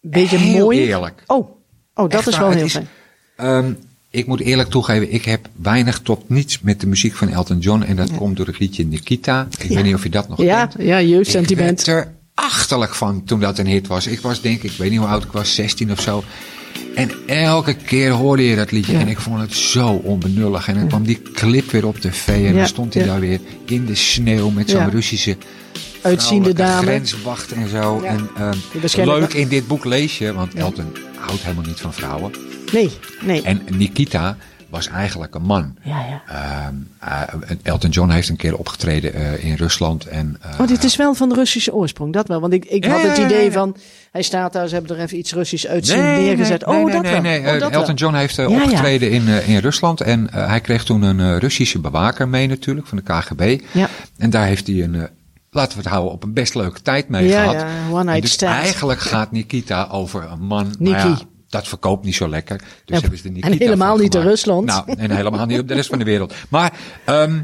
Beetje 0.00 0.36
heel 0.36 0.64
mooi. 0.64 0.78
eerlijk. 0.78 1.22
Oh, 1.26 1.48
oh 1.48 1.54
dat 1.94 2.12
Echt 2.12 2.26
is 2.26 2.38
wel 2.38 2.50
heel 2.50 2.68
fijn. 2.68 2.88
Ehm, 3.36 3.72
ik 4.10 4.26
moet 4.26 4.40
eerlijk 4.40 4.68
toegeven, 4.70 5.12
ik 5.12 5.24
heb 5.24 5.48
weinig 5.62 5.98
tot 6.00 6.28
niets 6.28 6.60
met 6.60 6.80
de 6.80 6.86
muziek 6.86 7.14
van 7.14 7.28
Elton 7.28 7.58
John. 7.58 7.82
En 7.82 7.96
dat 7.96 8.14
komt 8.14 8.36
door 8.36 8.46
het 8.46 8.58
liedje 8.58 8.84
Nikita. 8.86 9.46
Ik 9.58 9.68
Ja. 9.68 9.74
weet 9.74 9.84
niet 9.84 9.94
of 9.94 10.02
je 10.02 10.08
dat 10.10 10.28
nog 10.28 10.42
Ja, 10.42 10.66
kent. 10.66 10.82
ja, 10.86 10.98
Ik 10.98 11.56
werd 11.56 11.86
er 11.86 12.13
achterlijk 12.34 12.94
van 12.94 13.24
toen 13.24 13.40
dat 13.40 13.58
een 13.58 13.66
hit 13.66 13.86
was. 13.86 14.06
Ik 14.06 14.20
was 14.20 14.40
denk 14.40 14.62
ik, 14.62 14.70
ik 14.70 14.76
weet 14.78 14.90
niet 14.90 14.98
hoe 14.98 15.08
oud 15.08 15.24
ik 15.24 15.32
was, 15.32 15.54
16 15.54 15.90
of 15.92 16.00
zo. 16.00 16.24
En 16.94 17.10
elke 17.26 17.74
keer 17.74 18.10
hoorde 18.10 18.44
je 18.44 18.56
dat 18.56 18.70
liedje 18.70 18.92
Ja. 18.92 18.98
en 19.00 19.08
ik 19.08 19.18
vond 19.20 19.40
het 19.40 19.54
zo 19.54 19.88
onbenullig. 19.88 20.68
En 20.68 20.74
dan 20.74 20.88
kwam 20.88 21.02
die 21.02 21.22
clip 21.22 21.70
weer 21.70 21.86
op 21.86 21.98
tv 21.98 22.28
en 22.28 22.40
Ja, 22.42 22.52
dan 22.52 22.66
stond 22.66 22.94
hij 22.94 23.02
ja. 23.04 23.08
daar 23.08 23.20
weer 23.20 23.40
in 23.64 23.84
de 23.86 23.94
sneeuw 23.94 24.50
met 24.50 24.70
zo'n. 24.70 24.90
Russische 24.90 25.36
Uitziende 26.02 26.52
dame. 26.52 26.82
grenswacht 26.86 27.52
en 27.52 27.68
zo. 27.68 28.00
En, 28.00 28.28
ehm, 28.36 29.04
leuk 29.04 29.32
in 29.32 29.48
dit 29.48 29.66
boek 29.66 29.84
lees 29.84 30.18
je, 30.18 30.32
want 30.32 30.54
Elton 30.54 30.92
houdt 31.18 31.42
helemaal 31.42 31.64
niet 31.66 31.80
van 31.80 31.92
vrouwen. 31.92 32.32
Nee, 32.72 32.90
nee. 33.22 33.42
En 33.42 33.62
Nikita 33.76 34.36
was 34.74 34.88
eigenlijk 34.88 35.34
een 35.34 35.42
man. 35.42 35.76
Ja, 35.82 36.04
ja. 36.04 36.22
Ehm, 36.26 36.74
eh, 37.48 37.56
Elton 37.62 37.90
John 37.90 38.10
heeft 38.10 38.28
een 38.28 38.36
keer 38.36 38.56
opgetreden 38.56 39.14
eh, 39.14 39.44
in 39.44 39.54
Rusland. 39.54 40.04
En, 40.06 40.36
eh, 40.40 40.60
Oh, 40.60 40.66
dit 40.66 40.84
is 40.84 40.96
wel 40.96 41.14
van 41.14 41.28
de 41.28 41.34
Russische 41.34 41.74
oorsprong, 41.74 42.12
dat 42.12 42.28
wel. 42.28 42.40
Want 42.40 42.52
ik, 42.52 42.64
ik 42.64 42.84
Ja, 42.84 42.90
had 42.90 43.02
het 43.02 43.18
idee 43.18 43.52
van, 43.52 43.76
hij 44.12 44.22
staat 44.22 44.52
daar, 44.52 44.68
ze 44.68 44.74
hebben 44.74 44.96
er 44.96 45.02
even 45.02 45.18
iets 45.18 45.32
Russisch 45.32 45.66
uitzien 45.66 45.98
Nee, 45.98 46.24
neergezet. 46.24 46.66
nee, 46.66 46.76
oh, 46.76 46.84
nee, 46.84 46.92
dat 47.02 47.10
wel. 47.10 47.20
nee. 47.20 47.38
Oh, 47.40 47.58
dat 47.60 47.70
Elton. 47.70 47.94
John 47.94 48.14
heeft 48.14 48.46
opgetreden 48.46 49.10
In, 49.10 49.28
in 49.46 49.58
Rusland. 49.58 50.00
En 50.00 50.28
hij 50.30 50.60
kreeg 50.60 50.84
toen 50.84 51.02
een 51.02 51.38
Russische 51.38 51.78
bewaker 51.78 52.28
mee 52.28 52.46
natuurlijk, 52.46 52.86
van 52.86 52.98
de 52.98 53.04
KGB. 53.04 53.60
Ja. 53.72 53.88
En 54.18 54.30
daar 54.30 54.46
heeft 54.46 54.66
hij 54.66 54.82
een 54.82 55.08
laten 55.50 55.72
we 55.76 55.82
het 55.82 55.92
houden 55.92 56.12
op 56.12 56.22
een 56.22 56.32
best 56.32 56.54
leuke 56.54 56.82
tijd 56.82 57.08
mee 57.08 57.26
Ja, 57.28 57.40
gehad. 57.42 57.54
ja, 57.60 57.66
one 57.90 58.04
night 58.04 58.22
dus 58.22 58.32
stand. 58.32 58.52
eigenlijk 58.54 59.00
gaat 59.00 59.32
Nikita 59.32 59.88
over 59.90 60.30
een 60.30 60.46
man. 60.46 60.74
Nikki. 60.78 60.90
Maar 60.90 61.08
ja, 61.08 61.18
dat 61.54 61.68
verkoopt 61.68 62.04
niet 62.04 62.14
zo 62.14 62.28
lekker. 62.28 62.56
Dus 62.58 62.66
Ja, 62.84 63.00
hebben 63.00 63.18
ze 63.18 63.22
de 63.22 63.28
en 63.28 63.34
Nikita 63.34 63.64
helemaal 63.64 63.94
van 63.94 64.00
niet 64.02 64.14
in. 64.14 64.20
Rusland. 64.20 64.66
Nou, 64.66 64.92
en 64.96 65.10
helemaal 65.10 65.46
niet 65.46 65.60
op 65.60 65.68
de 65.68 65.74
rest 65.74 65.88
van 65.88 65.98
de 65.98 66.04
wereld. 66.04 66.34
Maar 66.48 66.72
ehm, 67.04 67.40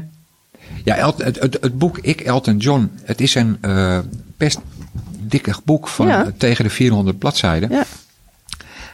ja, 0.83 1.13
het, 1.17 1.39
het, 1.41 1.57
het 1.61 1.77
boek 1.77 1.97
Ik, 1.97 2.21
Elton 2.21 2.57
John, 2.57 2.91
het 3.03 3.21
is 3.21 3.35
een 3.35 3.57
eh, 3.61 3.99
best 4.37 4.59
dikke 5.19 5.53
boek 5.63 5.87
van 5.87 6.07
Ja. 6.07 6.25
eh, 6.25 6.31
tegen 6.37 6.63
de 6.63 6.69
400 6.69 7.17
bladzijden. 7.17 7.69
Ja. 7.71 7.83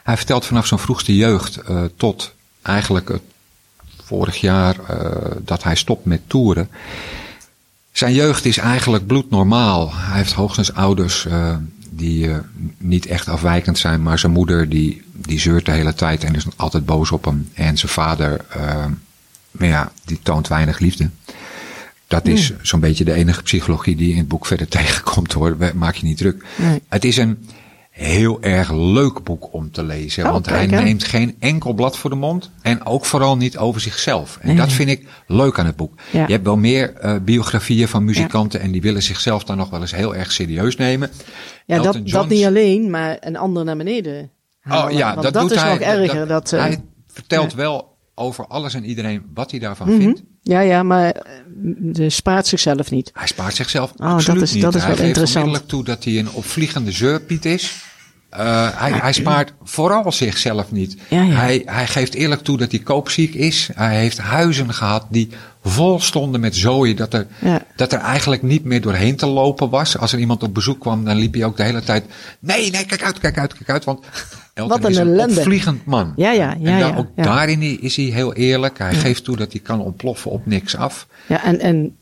Hij 0.04 0.18
vertelt 0.18 0.46
vanaf 0.46 0.66
zijn 0.66 0.80
vroegste 0.80 1.16
jeugd 1.16 1.58
eh, 1.58 1.84
tot 1.98 2.34
eigenlijk 2.62 3.08
het 3.10 3.22
vorig 4.04 4.38
jaar 4.38 4.76
dat 5.44 5.64
hij 5.64 5.76
stopt 5.76 6.06
met 6.06 6.22
toeren. 6.28 6.70
Zijn 7.92 8.14
jeugd 8.14 8.46
is 8.46 8.58
eigenlijk 8.58 9.08
bloednormaal. 9.08 9.94
Hij 9.94 10.18
heeft 10.18 10.34
hoogstens 10.34 10.74
ouders 10.74 11.28
die 11.98 12.32
eh, 12.32 12.38
niet 12.78 13.06
echt 13.06 13.28
afwijkend 13.28 13.78
zijn, 13.78 14.04
maar 14.04 14.20
zijn 14.20 14.32
moeder 14.32 14.70
die, 14.70 15.02
die 15.14 15.40
zeurt 15.40 15.66
de 15.66 15.72
hele 15.72 15.94
tijd 15.94 16.24
en 16.24 16.36
is 16.36 16.46
altijd 16.56 16.86
boos 16.86 17.12
op 17.12 17.26
hem. 17.26 17.50
En 17.54 17.78
zijn 17.78 17.92
vader, 17.92 18.46
eh, 18.50 18.86
maar 19.52 19.68
ja, 19.68 19.92
die 20.06 20.20
toont 20.24 20.48
weinig 20.48 20.80
liefde. 20.80 21.10
Dat 22.08 22.28
is 22.28 22.54
zo'n 22.62 22.80
beetje 22.80 23.04
de 23.04 23.14
enige 23.14 23.44
psychologie 23.44 23.96
die 23.96 24.08
je 24.08 24.14
in 24.14 24.20
het 24.20 24.28
boek 24.28 24.46
verder 24.46 24.68
tegenkomt 24.78 25.34
hoor. 25.34 25.58
Maak 25.76 25.96
je 25.96 26.06
niet 26.06 26.18
druk. 26.18 26.46
Nee. 26.56 26.82
Het 26.88 27.06
is 27.06 27.18
een 27.18 27.48
heel 27.98 28.42
erg 28.42 28.72
leuk 28.72 29.24
boek 29.24 29.54
om 29.54 29.72
te 29.72 29.84
lezen. 29.84 30.26
Oh, 30.26 30.32
want 30.32 30.46
hij 30.46 30.68
kijk, 30.68 30.84
neemt 30.84 31.04
geen 31.04 31.36
enkel 31.40 31.74
blad 31.74 31.98
voor 31.98 32.10
de 32.10 32.16
mond. 32.16 32.50
En 32.62 32.86
ook 32.86 33.06
vooral 33.06 33.38
niet 33.38 33.58
over 33.58 33.82
zichzelf. 33.82 34.38
En 34.42 34.48
Nee. 34.48 34.56
dat 34.56 34.72
vind 34.72 34.90
ik 34.90 35.08
leuk 35.28 35.60
aan 35.60 35.66
het 35.66 35.76
boek. 35.76 35.94
Ja. 36.12 36.26
Je 36.28 36.32
hebt 36.34 36.46
wel 36.46 36.58
meer 36.58 36.94
eh, 36.94 37.16
biografieën 37.22 37.88
van 37.88 38.04
muzikanten. 38.06 38.60
En 38.60 38.72
die 38.72 38.82
willen 38.82 39.04
zichzelf 39.04 39.44
dan 39.44 39.58
nog 39.58 39.70
wel 39.70 39.82
eens 39.82 39.96
heel 39.96 40.16
erg 40.16 40.32
serieus 40.32 40.76
nemen. 40.76 41.10
Ja, 41.66 41.76
Elton 41.76 41.84
dat, 41.92 42.02
dat 42.02 42.12
John's- 42.12 42.30
niet 42.30 42.46
alleen, 42.46 42.90
maar 42.90 43.18
een 43.20 43.38
ander 43.38 43.64
naar 43.66 43.78
beneden. 43.78 44.30
Oh 44.70 44.86
ja, 44.92 45.10
Want 45.12 45.24
dat, 45.24 45.34
dat 45.34 45.42
doet 45.42 45.52
is 45.52 45.62
hij. 45.62 45.72
nog 45.74 45.80
erger. 45.82 46.28
Dat, 46.28 46.54
eh, 46.54 46.60
hij 46.60 46.84
vertelt 47.08 47.54
wel 47.54 47.96
over 48.16 48.48
alles 48.48 48.74
en 48.74 48.86
iedereen 48.86 49.22
wat 49.34 49.52
hij 49.52 49.60
daarvan 49.60 49.90
mhm. 49.90 49.98
vindt. 50.02 50.24
Ja, 50.42 50.60
ja, 50.60 50.84
maar 50.84 51.12
eh, 51.12 51.22
de 51.78 52.10
spaart 52.10 52.48
zichzelf 52.48 52.92
niet. 52.92 53.10
Hij 53.14 53.28
spaart 53.28 53.56
zichzelf 53.56 53.92
Oh, 53.98 54.08
absoluut 54.14 54.40
dat 54.40 54.48
is- 54.48 54.54
niet. 54.54 54.64
dat 54.64 54.76
is 54.76 54.82
hij 54.82 54.90
wel 54.90 54.98
geeft 55.06 55.18
interessant. 55.18 55.68
toe 55.70 55.84
dat 55.84 56.04
hij 56.04 56.20
een 56.20 56.32
opvliegende 56.32 56.92
zeurpiet 56.92 57.46
is. 57.46 57.86
Eh, 58.30 58.68
hij, 58.74 58.92
hij 58.92 59.14
spaart 59.14 59.54
vooral 59.64 60.12
zichzelf 60.12 60.72
niet. 60.72 60.98
Ja, 61.10 61.22
ja. 61.22 61.34
Hij, 61.36 61.62
hij 61.66 61.88
geeft 61.88 62.14
eerlijk 62.14 62.42
toe 62.42 62.58
dat 62.58 62.72
hij 62.72 62.80
koopziek 62.80 63.34
is. 63.34 63.70
Hij 63.76 63.98
heeft 63.98 64.18
huizen 64.18 64.74
gehad 64.74 65.06
die 65.10 65.30
vol 65.64 66.00
stonden 66.00 66.40
met 66.42 66.56
zooi. 66.56 66.94
Dat 66.96 67.14
er, 67.14 67.28
Ja. 67.40 67.62
dat 67.76 67.94
er 67.94 68.00
eigenlijk 68.00 68.42
niet 68.42 68.64
meer 68.64 68.82
doorheen 68.82 69.16
te 69.16 69.26
lopen 69.26 69.70
was. 69.70 69.98
Als 69.98 70.14
er 70.14 70.20
iemand 70.20 70.44
op 70.44 70.54
bezoek 70.54 70.80
kwam, 70.80 71.06
dan 71.06 71.16
liep 71.18 71.34
hij 71.34 71.44
ook 71.46 71.58
de 71.58 71.64
hele 71.64 71.82
tijd... 71.84 72.06
Nee, 72.40 72.72
nee, 72.72 72.86
kijk 72.86 73.04
uit, 73.04 73.20
kijk 73.20 73.38
uit, 73.38 73.54
kijk 73.54 73.70
uit. 73.70 73.84
Want 73.84 74.06
Elton 74.54 74.76
Wat 74.78 74.86
een 74.86 74.92
is 74.92 74.98
een 74.98 75.08
ellende. 75.08 75.38
opvliegend 75.40 75.86
man. 75.86 76.14
Ja, 76.16 76.32
ja, 76.32 76.56
ja, 76.60 76.72
en 76.72 76.80
dan 76.80 76.98
ook 76.98 77.08
daarin 77.16 77.82
is 77.82 77.96
hij 77.96 78.06
heel 78.06 78.34
eerlijk. 78.34 78.78
Hij 78.78 78.94
geeft 78.94 79.24
toe 79.24 79.36
dat 79.38 79.52
hij 79.52 79.62
kan 79.62 79.82
ontploffen 79.82 80.32
op 80.32 80.46
niks 80.46 80.76
af. 80.76 81.08
Ja, 81.28 81.44
en, 81.44 81.60
en 81.60 81.98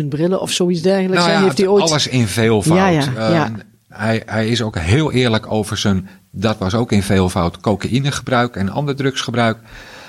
80.000 0.00 0.04
brillen 0.08 0.40
of 0.40 0.50
zoiets 0.50 0.80
dergelijks. 0.82 1.26
Nou 1.26 1.42
heeft 1.44 1.58
hij 1.58 1.66
ooit... 1.66 1.82
alles 1.82 2.06
in 2.06 2.26
veelvoud. 2.26 2.76
Ja, 2.78 2.88
ja, 2.88 3.00
Eh, 3.00 3.34
ja. 3.34 3.52
Hij, 3.96 4.22
hij 4.26 4.48
is 4.48 4.62
ook 4.62 4.78
heel 4.78 5.12
eerlijk 5.12 5.52
over 5.52 5.76
zijn, 5.76 6.08
dat 6.30 6.58
was 6.58 6.74
ook 6.74 6.92
in 6.92 7.02
veelvoud, 7.02 7.60
cocaïnegebruik 7.60 8.56
en 8.56 8.68
ander 8.68 8.96
drugsgebruik. 8.96 9.58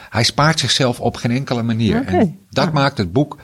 Hij 0.09 0.23
spaart 0.23 0.59
zichzelf 0.59 0.99
op 0.99 1.15
geen 1.15 1.31
enkele 1.31 1.63
manier. 1.63 2.05
En 2.05 2.39
dat 2.49 2.67
Ah. 2.67 2.73
maakt 2.73 2.97
het 2.97 3.11
boek, 3.11 3.37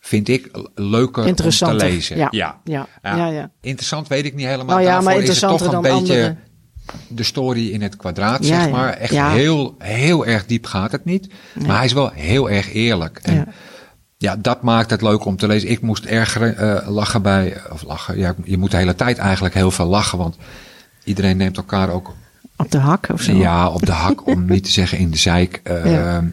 vind 0.00 0.28
ik, 0.28 0.58
leuker 0.74 1.24
om 1.24 1.34
te 1.34 1.74
lezen. 1.74 2.16
Ja. 2.16 2.28
Ja. 2.30 2.60
Ja. 2.64 2.86
Ja, 3.02 3.26
ja. 3.28 3.50
Interessant 3.60 4.08
weet 4.08 4.24
ik 4.24 4.34
niet 4.34 4.46
helemaal. 4.46 4.66
Nou 4.66 4.80
ja, 4.80 4.86
Daarvoor 4.92 5.12
maar 5.12 5.22
is 5.22 5.28
het 5.40 5.50
toch 5.50 5.72
een 5.72 5.80
beetje 5.80 5.94
andere. 5.98 6.36
de 7.08 7.22
story 7.22 7.70
in 7.70 7.82
het 7.82 7.96
kwadraat, 7.96 8.46
Ja, 8.46 8.60
zeg 8.62 8.70
maar. 8.70 8.92
Echt 8.92 9.12
Ja. 9.12 9.30
heel, 9.30 9.74
heel 9.78 10.26
erg 10.26 10.46
diep 10.46 10.66
gaat 10.66 10.92
het 10.92 11.04
niet. 11.04 11.28
Maar 11.66 11.76
hij 11.76 11.84
is 11.84 11.92
wel 11.92 12.10
heel 12.10 12.50
erg 12.50 12.72
eerlijk. 12.72 13.18
En 13.22 13.48
Ja. 14.16 14.36
dat 14.36 14.62
maakt 14.62 14.90
het 14.90 15.02
leuk 15.02 15.24
om 15.24 15.36
te 15.36 15.46
lezen. 15.46 15.70
Ik 15.70 15.80
moest 15.80 16.04
erg 16.04 16.38
eh, 16.38 16.88
lachen 16.88 17.22
bij, 17.22 17.56
of 17.72 17.82
lachen, 17.82 18.18
ja, 18.18 18.34
je 18.44 18.58
moet 18.58 18.70
de 18.70 18.76
hele 18.76 18.94
tijd 18.94 19.18
eigenlijk 19.18 19.54
heel 19.54 19.70
veel 19.70 19.86
lachen, 19.86 20.18
want 20.18 20.36
iedereen 21.04 21.36
neemt 21.36 21.56
elkaar 21.56 21.88
ook 21.90 22.14
Op 22.56 22.70
de 22.70 22.78
hak 22.78 23.08
of 23.12 23.20
zo. 23.20 23.32
ja, 23.32 23.68
op 23.68 23.86
de 23.86 23.92
hak, 23.92 24.26
om 24.26 24.44
niet 24.44 24.64
te 24.64 24.70
zeggen 24.70 24.98
in 24.98 25.10
de 25.10 25.16
zeik. 25.16 25.60
Eh, 25.64 25.92
Ja. 25.92 26.24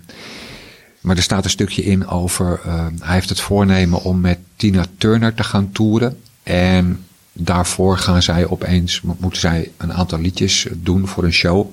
Maar 1.01 1.15
er 1.15 1.23
staat 1.23 1.43
een 1.43 1.49
stukje 1.49 1.83
in 1.83 2.07
over, 2.07 2.59
eh, 2.65 2.85
hij 2.99 3.13
heeft 3.13 3.29
het 3.29 3.39
voornemen 3.39 4.03
om 4.03 4.21
met 4.21 4.37
Tina 4.55 4.85
Turner 4.97 5.33
te 5.33 5.43
gaan 5.43 5.71
toeren. 5.71 6.17
En 6.43 7.05
daarvoor 7.33 7.97
gaan 7.97 8.21
zij 8.21 8.47
opeens, 8.47 9.01
mo- 9.01 9.15
moeten 9.19 9.39
zij 9.39 9.71
een 9.77 9.93
aantal 9.93 10.19
liedjes 10.19 10.67
doen 10.75 11.07
voor 11.07 11.23
een 11.23 11.33
show. 11.33 11.67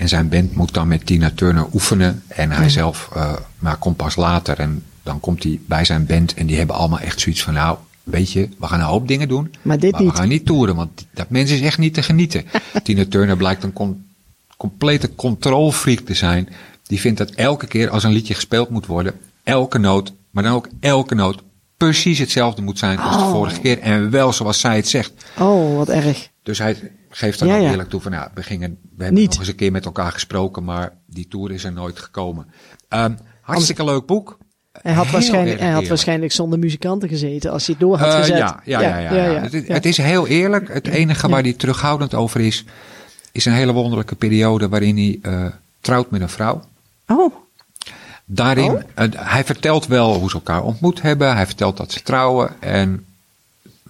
En 0.00 0.08
zijn 0.08 0.28
band 0.28 0.54
moet 0.54 0.74
dan 0.74 0.88
met 0.88 1.06
Tina 1.06 1.30
Turner 1.34 1.66
oefenen. 1.74 2.22
En 2.28 2.50
hij 2.50 2.68
zelf 2.68 3.08
eh, 3.14 3.32
maar 3.58 3.76
komt 3.76 3.96
pas 3.96 4.16
later. 4.16 4.58
En 4.58 4.82
dan 5.02 5.20
komt 5.20 5.42
hij 5.42 5.60
bij 5.66 5.84
zijn 5.84 6.06
band. 6.06 6.34
En 6.34 6.46
die 6.46 6.56
hebben 6.56 6.76
allemaal 6.76 6.98
echt 6.98 7.20
zoiets 7.20 7.42
van... 7.42 7.54
Nou, 7.54 7.78
weet 8.02 8.32
je, 8.32 8.48
we 8.58 8.66
gaan 8.66 8.80
een 8.80 8.86
hoop 8.86 9.08
dingen 9.08 9.28
doen. 9.28 9.54
Maar 9.62 9.78
dit 9.78 9.96
we 9.96 10.02
niet. 10.04 10.14
gaan 10.16 10.28
niet 10.28 10.44
toeren. 10.46 10.76
Want 10.76 11.06
dat 11.14 11.30
mens 11.30 11.50
is 11.50 11.60
echt 11.60 11.78
niet 11.78 11.94
te 11.94 12.02
genieten. 12.02 12.44
Tina 12.82 13.04
Turner 13.08 13.36
blijkt 13.36 13.62
een 13.62 13.72
com- 13.72 14.04
complete 14.56 15.14
controlfreak 15.14 15.98
te 15.98 16.14
zijn. 16.14 16.48
Die 16.86 17.00
vindt 17.00 17.18
dat 17.18 17.30
elke 17.30 17.66
keer 17.66 17.90
als 17.90 18.04
een 18.04 18.12
liedje 18.12 18.34
gespeeld 18.34 18.70
moet 18.70 18.86
worden... 18.86 19.14
Elke 19.44 19.78
noot, 19.78 20.12
maar 20.30 20.42
dan 20.42 20.52
ook 20.52 20.68
elke 20.80 21.14
noot... 21.14 21.42
Precies 21.76 22.18
hetzelfde 22.18 22.62
moet 22.62 22.78
zijn 22.78 22.98
als 22.98 23.16
de 23.16 23.22
Oh. 23.22 23.30
vorige 23.30 23.60
keer. 23.60 23.78
En 23.78 24.10
wel 24.10 24.32
zoals 24.32 24.60
zij 24.60 24.76
het 24.76 24.88
zegt. 24.88 25.12
Oh, 25.38 25.76
wat 25.76 25.88
erg. 25.88 26.28
Dus 26.42 26.58
hij 26.58 26.76
geeft 27.10 27.38
dan 27.38 27.48
Ja, 27.48 27.56
ook 27.56 27.62
ja. 27.62 27.70
eerlijk 27.70 27.88
toe 27.90 28.00
van, 28.00 28.12
ja, 28.12 28.30
we, 28.34 28.42
gingen, 28.42 28.78
we 28.96 29.02
hebben 29.04 29.20
Niet. 29.20 29.30
nog 29.30 29.38
eens 29.38 29.48
een 29.48 29.54
keer 29.54 29.72
met 29.72 29.84
elkaar 29.84 30.12
gesproken, 30.12 30.64
maar 30.64 30.92
die 31.06 31.28
tour 31.28 31.50
is 31.50 31.64
er 31.64 31.72
nooit 31.72 31.98
gekomen. 31.98 32.46
Ehm, 32.88 33.14
hartstikke 33.40 33.84
leuk 33.84 34.06
boek. 34.06 34.38
Hij 34.72 34.92
had, 34.92 35.04
Heel 35.04 35.12
waarschijnlijk, 35.12 35.60
hij 35.60 35.70
had 35.70 35.86
waarschijnlijk 35.88 36.32
zonder 36.32 36.58
muzikanten 36.58 37.08
gezeten 37.08 37.50
als 37.50 37.66
hij 37.66 37.74
het 37.78 37.88
door 37.88 37.98
had 37.98 38.08
Eh, 38.08 38.18
gezet. 38.18 38.36
ja, 38.36 38.60
ja, 38.64 38.80
ja, 38.80 38.98
ja, 38.98 39.12
ja. 39.12 39.40
Het, 39.40 39.54
is- 39.54 39.68
het 39.68 39.84
is 39.86 39.96
heel 39.96 40.26
eerlijk. 40.26 40.72
Het 40.72 40.86
enige 40.86 41.28
waar 41.28 41.42
hij 41.42 41.52
terughoudend 41.52 42.14
over 42.14 42.40
is, 42.40 42.64
is 43.32 43.44
een 43.44 43.52
hele 43.52 43.72
wonderlijke 43.72 44.14
periode 44.14 44.68
waarin 44.68 44.96
hij 44.96 45.18
eh, 45.22 45.46
trouwt 45.80 46.10
met 46.10 46.20
een 46.20 46.28
vrouw. 46.28 46.62
Oh, 47.06 47.34
Daarin, 48.24 48.70
Oh? 48.70 48.80
eh, 48.94 49.06
hij 49.16 49.44
vertelt 49.44 49.86
wel 49.86 50.14
hoe 50.14 50.28
ze 50.28 50.34
elkaar 50.34 50.62
ontmoet 50.62 51.02
hebben. 51.02 51.34
Hij 51.36 51.46
vertelt 51.46 51.76
dat 51.76 51.92
ze 51.92 52.02
trouwen 52.02 52.60
en 52.60 53.04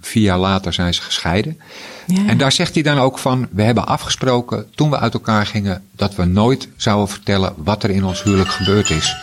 vier 0.00 0.23
jaar 0.23 0.38
later 0.38 0.73
zijn 0.73 0.95
ze 0.95 1.02
gescheiden. 1.02 1.61
ja. 2.07 2.26
En 2.26 2.38
daar 2.38 2.52
zegt 2.52 2.75
hij 2.75 2.83
dan 2.83 2.99
ook 2.99 3.19
van, 3.19 3.49
we 3.50 3.62
hebben 3.62 3.87
afgesproken 3.87 4.66
toen 4.75 4.90
we 4.90 4.99
uit 4.99 5.14
elkaar 5.14 5.47
gingen, 5.47 5.85
dat 5.92 6.14
we 6.14 6.25
nooit 6.25 6.69
zouden 6.76 7.09
vertellen 7.09 7.54
wat 7.57 7.83
er 7.83 7.90
in 7.90 8.04
ons 8.04 8.23
huwelijk 8.23 8.50
gebeurd 8.50 8.90
is. 8.90 9.16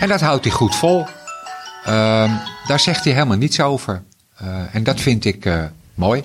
En 0.00 0.08
dat 0.08 0.20
houdt 0.20 0.44
hij 0.44 0.52
goed 0.52 0.74
vol. 0.74 1.06
Ehm, 1.84 2.30
daar 2.66 2.80
zegt 2.80 3.04
hij 3.04 3.12
helemaal 3.12 3.36
niets 3.36 3.60
over. 3.60 4.02
Eh, 4.36 4.74
en 4.74 4.82
dat 4.82 5.00
vind 5.00 5.24
ik 5.24 5.44
eh, 5.44 5.62
mooi. 5.94 6.24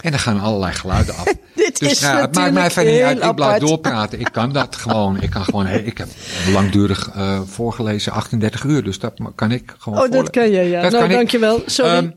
En 0.00 0.12
er 0.12 0.18
gaan 0.18 0.40
allerlei 0.40 0.72
geluiden 0.72 1.16
af. 1.16 1.24
Dit 1.78 1.88
dus 1.88 1.98
is 1.98 2.00
nou, 2.00 2.20
het 2.20 2.34
maakt 2.34 2.52
mij 2.52 2.70
verder 2.70 2.92
niet 2.92 3.02
uit. 3.02 3.22
Ik 3.24 3.34
blijf 3.34 3.60
doorpraten. 3.60 4.20
Ik 4.20 4.28
kan 4.32 4.52
dat 4.52 4.76
gewoon. 4.76 5.20
Ik 5.20 5.30
kan 5.30 5.44
gewoon. 5.44 5.66
Ik 5.66 5.98
heb 5.98 6.08
langdurig 6.52 7.10
eh, 7.14 7.40
voorgelezen 7.46 8.12
38 8.12 8.64
uur. 8.64 8.84
Dus 8.84 8.98
dat 8.98 9.12
kan 9.34 9.50
ik 9.52 9.74
gewoon. 9.78 9.98
oh 10.02 10.10
dat 10.10 10.30
kan 10.30 10.50
je, 10.50 10.60
ja. 10.62 10.82
Dat 10.82 10.92
nou, 10.92 11.08
dankjewel. 11.08 11.62
Sorry. 11.66 11.90
Ehm, 11.92 12.08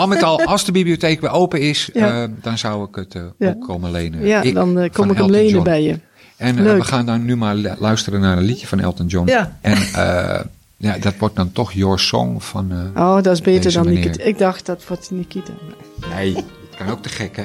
al 0.00 0.06
met 0.06 0.22
al, 0.22 0.42
als 0.44 0.64
de 0.64 0.72
bibliotheek 0.72 1.20
weer 1.20 1.30
open 1.30 1.60
is, 1.60 1.90
Ja. 1.92 2.22
eh, 2.22 2.28
dan 2.42 2.58
zou 2.58 2.88
ik 2.88 2.94
het 2.94 3.14
eh, 3.14 3.22
Ja. 3.38 3.48
ook 3.48 3.66
komen 3.66 3.90
lenen. 3.90 4.26
ja, 4.26 4.42
Ik 4.42 4.54
dan 4.54 4.88
kom 4.92 5.10
ik 5.10 5.16
hem 5.16 5.30
lenen 5.30 5.50
John. 5.52 5.64
bij 5.64 5.82
je. 5.82 5.98
En 6.36 6.64
we 6.76 6.84
gaan 6.84 7.06
dan 7.06 7.24
nu 7.24 7.36
maar 7.36 7.54
lu- 7.54 7.74
luisteren 7.78 8.20
naar 8.20 8.36
een 8.36 8.44
liedje 8.44 8.66
van 8.66 8.80
Elton 8.80 9.06
John. 9.06 9.28
Ja. 9.28 9.58
En 9.60 9.78
ja, 10.78 10.98
dat 10.98 11.14
wordt 11.18 11.36
dan 11.36 11.52
toch 11.52 11.72
Your 11.72 11.98
Song 11.98 12.40
van... 12.40 12.72
Oh, 12.96 13.14
dat 13.22 13.26
is 13.32 13.40
beter 13.40 13.72
dan 13.72 13.84
meneer. 13.84 14.04
Nikita. 14.04 14.24
Ik 14.24 14.38
dacht 14.38 14.66
dat 14.66 14.86
wordt 14.86 15.10
Nikita. 15.10 15.52
Nee, 16.14 16.32
dat 16.34 16.44
kan 16.78 16.88
ook 16.90 17.02
te 17.02 17.08
gek, 17.08 17.36
hè? 17.36 17.44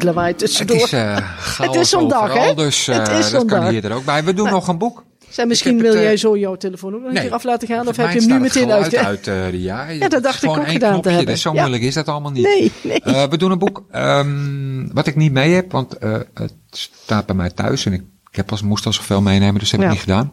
Het 0.00 0.08
lawaai 0.08 0.28
Het 0.30 0.38
tussendoor. 0.38 0.76
is, 0.76 0.92
eh 0.92 1.16
chaos 1.38 1.66
Het 1.66 1.74
is 1.76 1.88
zo'n 1.88 2.08
dag, 2.08 2.34
hè? 2.34 2.54
Dus 2.54 2.88
eh, 2.88 2.96
Het 2.98 3.08
is 3.08 3.30
dat 3.30 3.44
kan 3.44 3.60
dag. 3.60 3.70
hier 3.70 3.84
er 3.84 3.92
ook 3.92 4.04
bij. 4.04 4.24
We 4.24 4.34
doen 4.34 4.50
nog 4.50 4.68
een 4.68 4.78
boek. 4.78 5.04
Zeg, 5.28 5.46
misschien 5.46 5.78
wil 5.78 5.86
het, 5.90 5.96
eh, 5.96 6.02
jij 6.02 6.16
zo 6.16 6.36
jouw 6.36 6.56
telefoon 6.56 6.94
ook 6.94 6.98
nog 7.00 7.08
een 7.08 7.14
nee. 7.14 7.22
keer 7.22 7.32
af 7.32 7.44
laten 7.44 7.68
gaan, 7.68 7.88
of 7.88 7.96
heb 7.96 8.10
je 8.10 8.18
hem 8.18 8.26
nu 8.26 8.32
het 8.32 8.42
meteen 8.42 8.70
uit? 8.72 8.96
uit 8.96 9.26
eh, 9.26 9.52
ja, 9.52 9.88
Ja, 9.88 10.08
dat 10.08 10.22
dacht 10.22 10.42
ik 10.42 10.50
ook 10.50 10.56
één 10.56 10.66
gedaan 10.66 11.00
te 11.00 11.08
hebben. 11.08 11.26
Dus 11.26 11.42
zo 11.42 11.52
Ja. 11.52 11.60
moeilijk 11.60 11.82
is 11.82 11.94
dat 11.94 12.08
allemaal 12.08 12.30
niet. 12.30 12.42
Nee, 12.44 12.72
nee. 12.82 13.00
Eh, 13.00 13.22
we 13.28 13.36
doen 13.36 13.50
een 13.50 13.58
boek 13.58 13.84
um, 13.94 14.90
wat 14.94 15.06
ik 15.06 15.16
niet 15.16 15.32
mee 15.32 15.52
heb, 15.54 15.72
want 15.72 15.96
uh, 16.04 16.16
het 16.34 16.52
staat 16.70 17.26
bij 17.26 17.34
mij 17.34 17.50
thuis 17.50 17.86
en 17.86 17.92
ik, 17.92 18.00
ik 18.30 18.36
heb 18.36 18.50
als, 18.50 18.62
moest 18.62 18.86
al 18.86 18.92
zoveel 18.92 19.20
meenemen, 19.20 19.60
dus 19.60 19.70
dat 19.70 19.80
heb 19.80 19.88
Ja. 19.90 19.94
ik 19.96 20.06
niet 20.06 20.14
gedaan. 20.14 20.32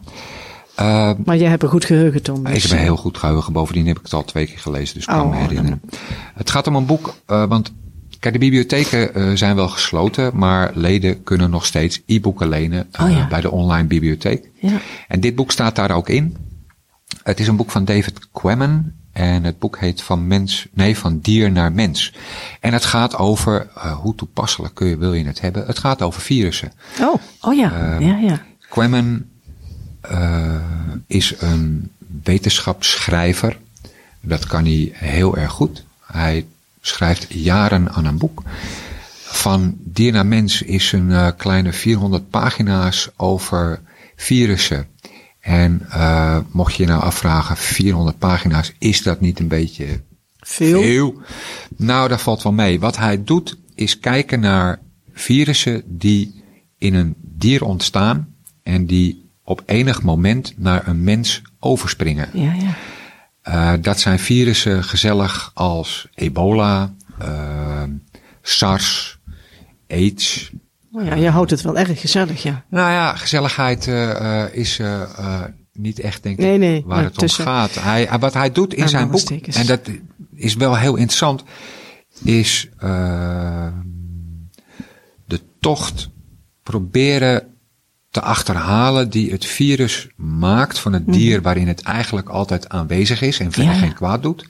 Uh, 0.80 1.24
Maar 1.24 1.36
jij 1.36 1.48
hebt 1.48 1.62
een 1.62 1.68
goed 1.68 1.84
geheugen, 1.84 2.22
Tom. 2.22 2.46
ik 2.46 2.54
dus, 2.54 2.62
heb 2.62 2.72
een 2.72 2.78
heel 2.78 2.96
goed 2.96 3.18
geheugen. 3.18 3.52
Bovendien 3.52 3.86
heb 3.86 3.96
ik 3.96 4.02
het 4.02 4.12
al 4.12 4.24
twee 4.24 4.46
keer 4.46 4.58
gelezen, 4.58 4.94
dus 4.94 5.02
ik 5.02 5.08
kan 5.08 5.20
Oh, 5.22 5.30
me 5.30 5.36
herinneren. 5.36 5.80
Het 6.34 6.50
gaat 6.50 6.66
om 6.66 6.74
een 6.76 6.86
boek, 6.86 7.14
uh, 7.26 7.44
want 7.48 7.72
kijk, 8.20 8.34
de 8.34 8.40
bibliotheken 8.40 9.18
uh, 9.18 9.36
zijn 9.36 9.56
wel 9.56 9.68
gesloten, 9.68 10.36
maar 10.36 10.70
leden 10.74 11.22
kunnen 11.22 11.50
nog 11.50 11.66
steeds 11.66 12.02
e-boeken 12.06 12.48
lenen 12.48 12.88
uh, 13.00 13.06
Oh, 13.06 13.10
ja. 13.12 13.28
bij 13.28 13.40
de 13.40 13.50
online 13.50 13.86
bibliotheek. 13.88 14.48
Ja. 14.60 14.80
En 15.08 15.20
dit 15.20 15.34
boek 15.34 15.52
staat 15.52 15.76
daar 15.76 15.90
ook 15.90 16.08
in. 16.08 16.36
Het 17.22 17.40
is 17.40 17.46
een 17.48 17.56
boek 17.56 17.70
van 17.70 17.84
David 17.84 18.28
Quammen. 18.32 18.92
En 19.12 19.44
het 19.44 19.58
boek 19.58 19.78
heet 19.78 20.02
van 20.02 20.26
mens, 20.26 20.66
nee, 20.72 20.98
van 20.98 21.18
dier 21.20 21.52
naar 21.52 21.72
mens. 21.72 22.14
En 22.60 22.72
het 22.72 22.84
gaat 22.84 23.16
over, 23.16 23.66
uh, 23.76 23.92
hoe 23.98 24.14
toepasselijk 24.14 24.74
kun 24.74 24.86
je, 24.88 24.96
wil 24.96 25.12
je 25.14 25.24
het 25.24 25.40
hebben? 25.40 25.66
Het 25.66 25.78
gaat 25.78 26.02
over 26.02 26.20
virussen. 26.20 26.72
Oh, 27.00 27.14
oh 27.40 27.54
ja, 27.54 27.72
Ehm, 27.72 28.02
ja, 28.02 28.16
ja. 28.18 28.42
Quammen 28.68 29.30
is 31.06 31.34
een 31.38 31.90
wetenschapsschrijver. 32.22 33.58
Dat 34.20 34.46
kan 34.46 34.64
hij 34.64 34.90
heel 34.94 35.36
erg 35.36 35.50
goed. 35.52 35.84
Hij 36.06 36.46
schrijft 36.88 37.26
jaren 37.28 37.92
aan 37.92 38.04
een 38.04 38.18
boek. 38.18 38.42
Van 39.24 39.74
dier 39.78 40.12
naar 40.12 40.26
mens 40.26 40.62
is 40.62 40.92
een 40.92 41.08
uh, 41.08 41.28
kleine 41.36 41.72
400 41.72 42.30
pagina's 42.30 43.08
over 43.16 43.80
virussen. 44.16 44.86
En 45.40 45.86
uh, 45.88 46.38
mocht 46.50 46.74
je 46.74 46.82
je 46.82 46.88
nou 46.88 47.02
afvragen, 47.02 47.56
400 47.56 48.18
pagina's, 48.18 48.72
is 48.78 49.02
dat 49.02 49.20
niet 49.20 49.38
een 49.38 49.48
beetje 49.48 50.00
veel? 50.40 50.82
veel? 50.82 51.20
Nou, 51.76 52.08
dat 52.08 52.20
valt 52.20 52.42
wel 52.42 52.52
mee. 52.52 52.80
Wat 52.80 52.96
hij 52.96 53.24
doet, 53.24 53.56
is 53.74 53.98
kijken 53.98 54.40
naar 54.40 54.80
virussen 55.12 55.82
die 55.86 56.42
in 56.78 56.94
een 56.94 57.14
dier 57.20 57.64
ontstaan 57.64 58.34
en 58.62 58.86
die 58.86 59.30
op 59.44 59.62
enig 59.66 60.02
moment 60.02 60.54
naar 60.56 60.88
een 60.88 61.04
mens 61.04 61.42
overspringen. 61.58 62.28
Ja, 62.32 62.52
ja. 62.52 62.76
Uh, 63.48 63.72
dat 63.80 64.00
zijn 64.00 64.18
virussen 64.18 64.84
gezellig 64.84 65.50
als 65.54 66.08
ebola, 66.14 66.94
uh, 67.22 67.82
SARS, 68.42 69.18
AIDS. 69.88 70.50
Oh 70.92 71.04
ja, 71.04 71.14
je 71.14 71.28
houdt 71.28 71.50
het 71.50 71.60
wel 71.60 71.76
erg 71.76 72.00
gezellig, 72.00 72.42
ja. 72.42 72.64
Nou 72.70 72.90
ja, 72.90 73.14
gezelligheid 73.14 73.86
uh, 73.86 74.44
is 74.52 74.80
niet 75.72 76.00
echt, 76.00 76.22
denk 76.22 76.38
ik, 76.38 76.44
nee, 76.44 76.58
nee, 76.58 76.82
waar 76.86 77.04
het 77.04 77.22
om 77.22 77.28
gaat. 77.28 77.74
Hij, 77.74 78.08
wat 78.18 78.34
hij 78.34 78.52
doet 78.52 78.74
in 78.74 78.88
zijn 78.88 79.10
boek, 79.10 79.30
en 79.30 79.66
dat 79.66 79.80
is 80.34 80.54
wel 80.54 80.76
heel 80.76 80.96
interessant, 80.96 81.42
is 82.24 82.68
de 85.26 85.40
tocht 85.60 86.08
proberen 86.62 87.47
te 88.18 88.24
achterhalen 88.24 89.10
die 89.10 89.30
het 89.30 89.44
virus 89.44 90.08
maakt 90.16 90.78
van 90.78 90.92
het 90.92 91.12
dier 91.12 91.42
waarin 91.42 91.68
het 91.68 91.82
eigenlijk 91.82 92.28
altijd 92.28 92.68
aanwezig 92.68 93.20
is 93.20 93.38
en 93.38 93.52
verder 93.52 93.72
Ja, 93.72 93.78
geen 93.78 93.94
kwaad 93.94 94.22
doet, 94.22 94.48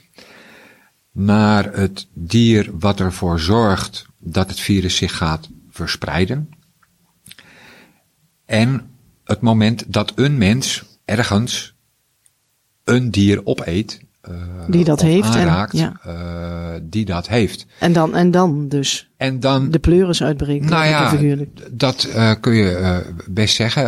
naar 1.11 1.73
het 1.73 2.07
dier 2.13 2.69
wat 2.73 2.99
ervoor 2.99 3.39
zorgt 3.39 4.05
dat 4.19 4.49
het 4.49 4.59
virus 4.59 4.95
zich 4.95 5.17
gaat 5.17 5.49
verspreiden. 5.69 6.49
En 8.45 8.89
het 9.23 9.41
moment 9.41 9.93
dat 9.93 10.11
een 10.15 10.37
mens 10.37 10.83
ergens 11.05 11.75
een 12.83 13.11
dier 13.11 13.45
opeet, 13.45 14.01
Die 14.67 14.83
dat 14.83 15.01
heeft 15.01 15.35
en- 15.35 15.39
aanraakt, 15.41 15.77
ja. 15.77 15.93
uh, 16.07 16.13
die 16.81 17.05
dat 17.05 17.27
heeft. 17.27 17.65
En 17.79 17.93
dan, 17.93 18.15
en 18.15 18.31
dan 18.31 18.67
dus 18.67 19.09
En 19.17 19.39
dan 19.39 19.71
de 19.71 19.79
pleuris 19.79 20.23
uitbreken. 20.23 20.69
nou 20.69 20.85
ja, 20.85 21.13
dat 21.71 22.07
uh, 22.15 22.31
kun 22.41 22.53
je 22.53 23.01
best 23.27 23.55
zeggen. 23.55 23.83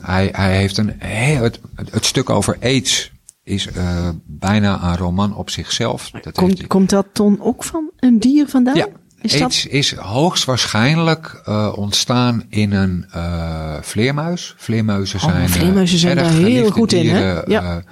Hij, 0.00 0.28
hij 0.32 0.56
heeft 0.56 0.76
een 0.76 0.92
heel, 0.98 1.42
het, 1.42 1.60
het 1.90 2.04
stuk 2.04 2.30
over 2.30 2.56
AIDS 2.60 3.12
is 3.42 3.68
uh, 3.76 4.08
bijna 4.26 4.82
een 4.82 4.96
roman 4.96 5.36
op 5.36 5.50
zichzelf. 5.50 6.10
Dat 6.10 6.24
heeft 6.24 6.36
Komt, 6.36 6.66
komt 6.66 6.90
dat 6.90 7.06
dan 7.12 7.38
ook 7.40 7.64
van 7.64 7.90
een 7.98 8.18
dier 8.20 8.48
vandaan? 8.48 8.74
ja, 8.74 8.86
Is 9.20 9.40
AIDS 9.42 9.62
dat? 9.62 9.72
is 9.72 9.92
hoogstwaarschijnlijk 9.94 11.42
uh, 11.48 11.72
ontstaan 11.76 12.44
in 12.48 12.72
een 12.72 13.06
uh, 13.16 13.74
vleermuis. 13.80 14.54
Vleermuizen 14.56 15.18
Oh, 15.22 15.30
zijn, 15.30 15.48
vleermuizen 15.48 15.98
zijn 15.98 16.16
daar 16.16 16.30
heel 16.30 16.70
goed 16.70 16.92
in, 16.92 17.08
hè? 17.08 17.40
Ja. 17.42 17.82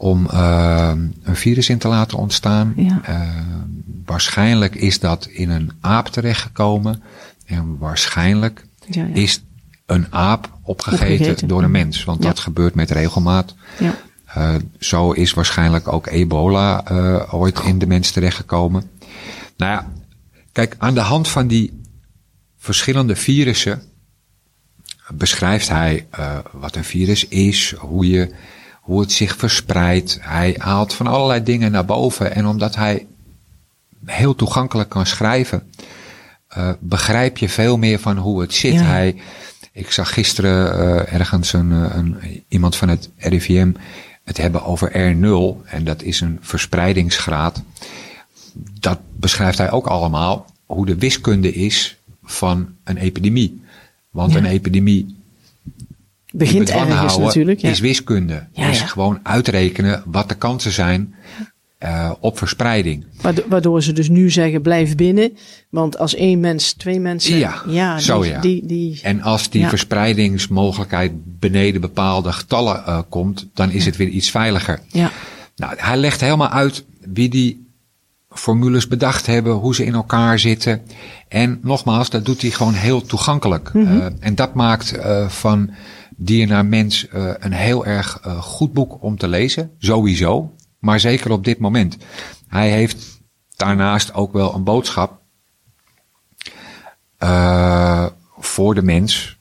Om 0.00 0.28
uh, 0.32 0.92
een 1.22 1.36
virus 1.36 1.68
in 1.68 1.78
te 1.78 1.88
laten 1.88 2.18
ontstaan. 2.18 2.72
Ja. 2.76 3.00
Uh, 3.08 3.28
waarschijnlijk 4.04 4.74
is 4.74 5.00
dat 5.00 5.26
in 5.26 5.50
een 5.50 5.72
aap 5.80 6.08
terechtgekomen. 6.08 7.02
En 7.46 7.78
waarschijnlijk 7.78 8.64
Ja, 8.86 9.04
ja. 9.04 9.14
is 9.14 9.42
een 9.86 10.06
aap 10.10 10.58
opgegeten, 10.62 11.12
Opgegeten, 11.12 11.48
door 11.48 11.62
een 11.62 11.70
mens. 11.70 12.04
Want 12.04 12.22
dat 12.22 12.38
gebeurt 12.38 12.74
met 12.74 12.90
regelmaat. 12.90 13.54
Ja. 13.78 13.94
Uh, 14.36 14.54
zo 14.78 15.12
is 15.12 15.32
waarschijnlijk 15.34 15.92
ook 15.92 16.06
ebola 16.06 16.90
uh, 16.90 17.34
ooit 17.34 17.60
in 17.60 17.78
de 17.78 17.86
mens 17.86 18.10
terechtgekomen. 18.10 18.90
Nou 19.56 19.72
ja, 19.72 19.88
kijk, 20.52 20.74
aan 20.78 20.94
de 20.94 21.00
hand 21.00 21.28
van 21.28 21.46
die 21.46 21.80
verschillende 22.56 23.16
virussen 23.16 23.82
beschrijft 25.14 25.68
hij 25.68 26.06
uh, 26.18 26.38
wat 26.52 26.76
een 26.76 26.84
virus 26.84 27.28
is, 27.28 27.74
hoe, 27.78 28.08
je, 28.08 28.34
hoe 28.88 29.00
het 29.00 29.12
zich 29.12 29.36
verspreidt. 29.36 30.18
Hij 30.20 30.54
haalt 30.58 30.94
van 30.94 31.06
allerlei 31.06 31.42
dingen 31.42 31.70
naar 31.72 31.84
boven. 31.84 32.34
En 32.34 32.46
omdat 32.46 32.76
hij 32.76 33.06
heel 34.04 34.34
toegankelijk 34.34 34.88
kan 34.88 35.06
schrijven, 35.06 35.70
uh, 36.58 36.70
begrijp 36.80 37.38
je 37.38 37.48
veel 37.48 37.76
meer 37.76 37.98
van 37.98 38.16
hoe 38.16 38.40
het 38.40 38.54
zit. 38.54 38.72
Ja. 38.72 38.82
Hij, 38.82 39.16
ik 39.72 39.90
zag 39.90 40.12
gisteren 40.12 40.78
uh, 40.78 41.12
ergens 41.12 41.52
een, 41.52 41.70
een, 41.70 42.16
iemand 42.48 42.76
van 42.76 42.88
het 42.88 43.10
RIVM 43.16 43.72
het 44.24 44.36
hebben 44.36 44.64
over 44.64 44.90
R0. 44.90 45.70
En 45.70 45.84
dat 45.84 46.02
is 46.02 46.20
een 46.20 46.38
verspreidingsgraad. 46.40 47.62
Dat 48.80 48.98
beschrijft 49.16 49.58
hij 49.58 49.70
ook 49.70 49.86
allemaal. 49.86 50.46
Hoe 50.66 50.86
de 50.86 50.96
wiskunde 50.98 51.52
is 51.52 51.98
van 52.22 52.68
een 52.84 52.96
epidemie. 52.96 53.62
Want 54.10 54.32
Ja. 54.32 54.38
een 54.38 54.44
epidemie 54.44 55.17
Begint 56.32 56.70
ergens 56.70 57.18
natuurlijk. 57.18 57.60
Ja. 57.60 57.70
is 57.70 57.80
wiskunde. 57.80 58.46
Ja, 58.52 58.68
is 58.68 58.78
ja. 58.78 58.86
gewoon 58.86 59.20
uitrekenen 59.22 60.02
wat 60.06 60.28
de 60.28 60.34
kansen 60.34 60.72
zijn 60.72 61.14
uh, 61.84 62.12
op 62.20 62.38
verspreiding. 62.38 63.04
Waardo- 63.20 63.44
Waardoor 63.48 63.82
ze 63.82 63.92
dus 63.92 64.08
nu 64.08 64.30
zeggen, 64.30 64.62
blijf 64.62 64.96
binnen. 64.96 65.36
Want 65.70 65.98
als 65.98 66.14
één 66.14 66.40
mens, 66.40 66.72
twee 66.72 67.00
mensen... 67.00 67.38
Ja, 67.66 67.98
zo 67.98 68.22
die, 68.22 68.30
ja. 68.30 68.40
Die, 68.40 68.66
die, 68.66 69.00
En 69.02 69.22
als 69.22 69.50
die 69.50 69.60
Ja. 69.60 69.68
verspreidingsmogelijkheid 69.68 71.12
beneden 71.38 71.80
bepaalde 71.80 72.32
getallen 72.32 72.82
uh, 72.86 72.98
komt, 73.08 73.46
dan 73.54 73.70
is 73.70 73.84
het 73.84 73.96
weer 73.96 74.08
iets 74.08 74.30
veiliger. 74.30 74.80
ja. 74.88 75.10
Nou, 75.56 75.74
hij 75.76 75.96
legt 75.96 76.20
helemaal 76.20 76.48
uit 76.48 76.84
wie 77.12 77.28
die 77.28 77.66
formules 78.30 78.88
bedacht 78.88 79.26
hebben, 79.26 79.52
hoe 79.52 79.74
ze 79.74 79.84
in 79.84 79.94
elkaar 79.94 80.38
zitten. 80.38 80.82
En 81.28 81.58
nogmaals, 81.62 82.10
dat 82.10 82.24
doet 82.24 82.42
hij 82.42 82.50
gewoon 82.50 82.74
heel 82.74 83.02
toegankelijk. 83.02 83.70
Uh, 83.74 84.06
en 84.20 84.34
dat 84.34 84.54
maakt 84.54 84.94
van 85.28 85.70
dier 86.20 86.46
naar 86.46 86.66
mens 86.66 87.06
uh, 87.14 87.32
een 87.38 87.52
heel 87.52 87.86
erg 87.86 88.20
uh, 88.26 88.42
goed 88.42 88.72
boek 88.72 89.02
om 89.02 89.18
te 89.18 89.28
lezen. 89.28 89.70
Sowieso. 89.78 90.54
Maar 90.78 91.00
zeker 91.00 91.30
op 91.30 91.44
dit 91.44 91.58
moment. 91.58 91.96
Hij 92.48 92.70
heeft 92.70 93.20
daarnaast 93.56 94.14
ook 94.14 94.32
wel 94.32 94.54
een 94.54 94.64
boodschap 94.64 95.20
uh, 97.22 98.06
voor 98.38 98.74
de 98.74 98.82
mens. 98.82 99.36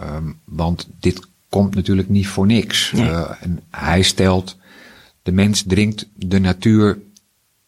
Um, 0.00 0.40
want 0.44 0.88
dit 1.00 1.28
komt 1.48 1.74
natuurlijk 1.74 2.08
niet 2.08 2.26
voor 2.26 2.46
niks. 2.46 2.92
Nee. 2.92 3.08
En 3.40 3.60
hij 3.70 4.02
stelt, 4.02 4.56
de 5.22 5.32
mens 5.32 5.62
dringt 5.66 6.08
de 6.14 6.38
natuur 6.38 6.98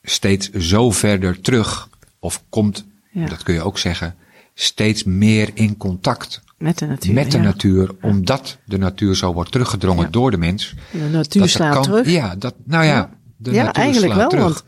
steeds 0.03 0.51
zo 0.51 0.91
verder 0.91 1.41
terug. 1.41 1.89
Of 2.19 2.43
komt, 2.49 2.85
Ja. 3.11 3.27
dat 3.27 3.43
kun 3.43 3.55
je 3.55 3.63
ook 3.63 3.79
zeggen, 3.79 4.17
steeds 4.55 5.05
meer 5.05 5.51
in 5.55 5.77
contact 5.77 6.43
Met 6.59 6.79
de 6.79 6.87
natuur. 6.87 7.14
met 7.14 7.31
de 7.31 7.37
ja. 7.37 7.42
natuur. 7.42 7.90
Omdat 8.01 8.59
de 8.64 8.79
natuur 8.79 9.16
zo 9.16 9.33
wordt 9.33 9.53
teruggedrongen 9.53 10.05
Ja. 10.05 10.11
door 10.11 10.31
de 10.31 10.38
mens. 10.38 10.75
De 10.90 10.99
natuur 11.12 11.49
slaat 11.49 11.73
kan, 11.75 11.83
terug. 11.83 12.11
Ja, 12.11 12.35
dat, 12.37 12.55
nou 12.64 12.85
ja, 12.85 12.90
Ja. 12.94 13.11
de 13.37 13.51
Ja, 13.53 13.62
natuur 13.64 13.83
eigenlijk 13.83 14.12
slaat 14.12 14.18
wel, 14.21 14.29
terug. 14.29 14.44
want- 14.44 14.64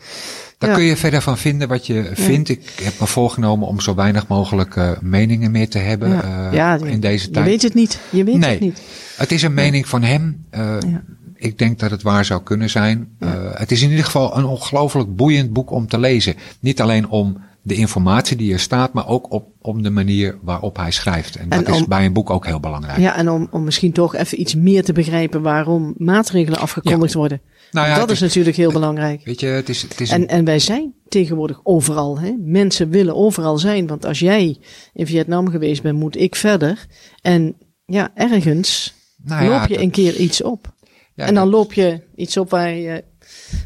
Daar 0.58 0.74
kun 0.74 0.84
je 0.84 0.96
verder 0.96 1.22
van 1.22 1.38
vinden 1.38 1.68
wat 1.68 1.86
je 1.86 2.10
vindt. 2.14 2.48
Ik 2.48 2.72
heb 2.82 3.00
me 3.00 3.06
voorgenomen 3.06 3.68
om 3.68 3.80
zo 3.80 3.94
weinig 3.94 4.26
mogelijk 4.26 4.76
uh, 4.76 4.90
meningen 5.00 5.50
meer 5.50 5.68
te 5.68 5.78
hebben 5.78 6.10
Ja. 6.52 6.78
uh, 6.80 6.92
in 6.92 7.00
deze 7.00 7.26
je 7.26 7.30
tijd. 7.32 7.46
weet 7.46 7.62
het 7.62 7.74
niet. 7.74 7.98
Je 8.10 8.24
weet 8.24 8.36
nee, 8.38 8.50
het 8.50 8.60
niet. 8.60 8.80
het 9.16 9.32
is 9.32 9.42
een 9.42 9.54
mening 9.54 9.88
van 9.88 10.02
hem. 10.02 10.44
Uh, 10.54 10.60
Ja. 10.80 11.02
Ik 11.34 11.58
denk 11.58 11.78
dat 11.78 11.90
het 11.90 12.02
waar 12.02 12.24
zou 12.24 12.42
kunnen 12.42 12.70
zijn. 12.70 13.08
Het 13.54 13.70
is 13.72 13.82
in 13.82 13.90
ieder 13.90 14.04
geval 14.04 14.36
een 14.38 14.44
ongelooflijk 14.44 15.16
boeiend 15.16 15.52
boek 15.52 15.70
om 15.70 15.86
te 15.86 15.98
lezen. 15.98 16.34
Niet 16.60 16.80
alleen 16.80 17.08
om 17.08 17.36
de 17.62 17.74
informatie 17.74 18.36
die 18.36 18.52
er 18.52 18.58
staat, 18.60 18.92
maar 18.92 19.06
ook 19.08 19.32
op, 19.32 19.48
om 19.60 19.82
de 19.82 19.90
manier 19.90 20.38
waarop 20.42 20.76
hij 20.76 20.90
schrijft. 20.90 21.36
En 21.36 21.48
dat 21.48 21.68
is 21.68 21.84
bij 21.84 22.04
een 22.04 22.12
boek 22.12 22.30
ook 22.30 22.46
heel 22.46 22.60
belangrijk. 22.60 22.98
Ja, 22.98 23.16
en 23.16 23.30
om, 23.30 23.48
om 23.50 23.64
misschien 23.64 23.92
toch 23.92 24.14
even 24.14 24.40
iets 24.40 24.54
meer 24.54 24.84
te 24.84 24.92
begrijpen 24.92 25.42
waarom 25.42 25.94
maatregelen 25.96 26.58
afgekondigd 26.58 27.12
Ja. 27.12 27.18
worden. 27.18 27.40
Nou 27.70 27.88
ja, 27.88 27.94
dat 27.98 28.08
is 28.10 28.14
is- 28.14 28.20
natuurlijk 28.20 28.56
heel 28.56 28.72
belangrijk. 28.72 29.24
Weet 29.24 29.40
je, 29.40 29.46
het 29.46 29.68
is, 29.68 29.82
het 29.82 30.00
is 30.00 30.10
En, 30.10 30.20
een- 30.22 30.28
en 30.28 30.44
wij 30.44 30.58
zijn 30.58 30.94
tegenwoordig 31.08 31.60
overal. 31.62 32.18
Hè? 32.18 32.34
Mensen 32.38 32.88
willen 32.90 33.16
overal 33.16 33.58
zijn. 33.58 33.86
Want 33.86 34.04
als 34.06 34.18
jij 34.18 34.58
in 34.92 35.06
Vietnam 35.06 35.50
geweest 35.50 35.82
bent, 35.82 35.98
moet 35.98 36.16
ik 36.16 36.36
verder. 36.36 36.86
En 37.22 37.56
ja, 37.84 38.10
ergens 38.14 38.94
nou 39.24 39.44
ja, 39.44 39.50
loop 39.50 39.68
je 39.68 39.74
dat- 39.74 39.82
een 39.82 39.90
keer 39.90 40.16
iets 40.16 40.42
op. 40.42 40.72
en 41.16 41.34
dan 41.34 41.44
dat- 41.44 41.52
loop 41.54 41.72
je 41.72 42.00
iets 42.16 42.36
op 42.36 42.50
waar, 42.50 42.74
je, 42.74 43.04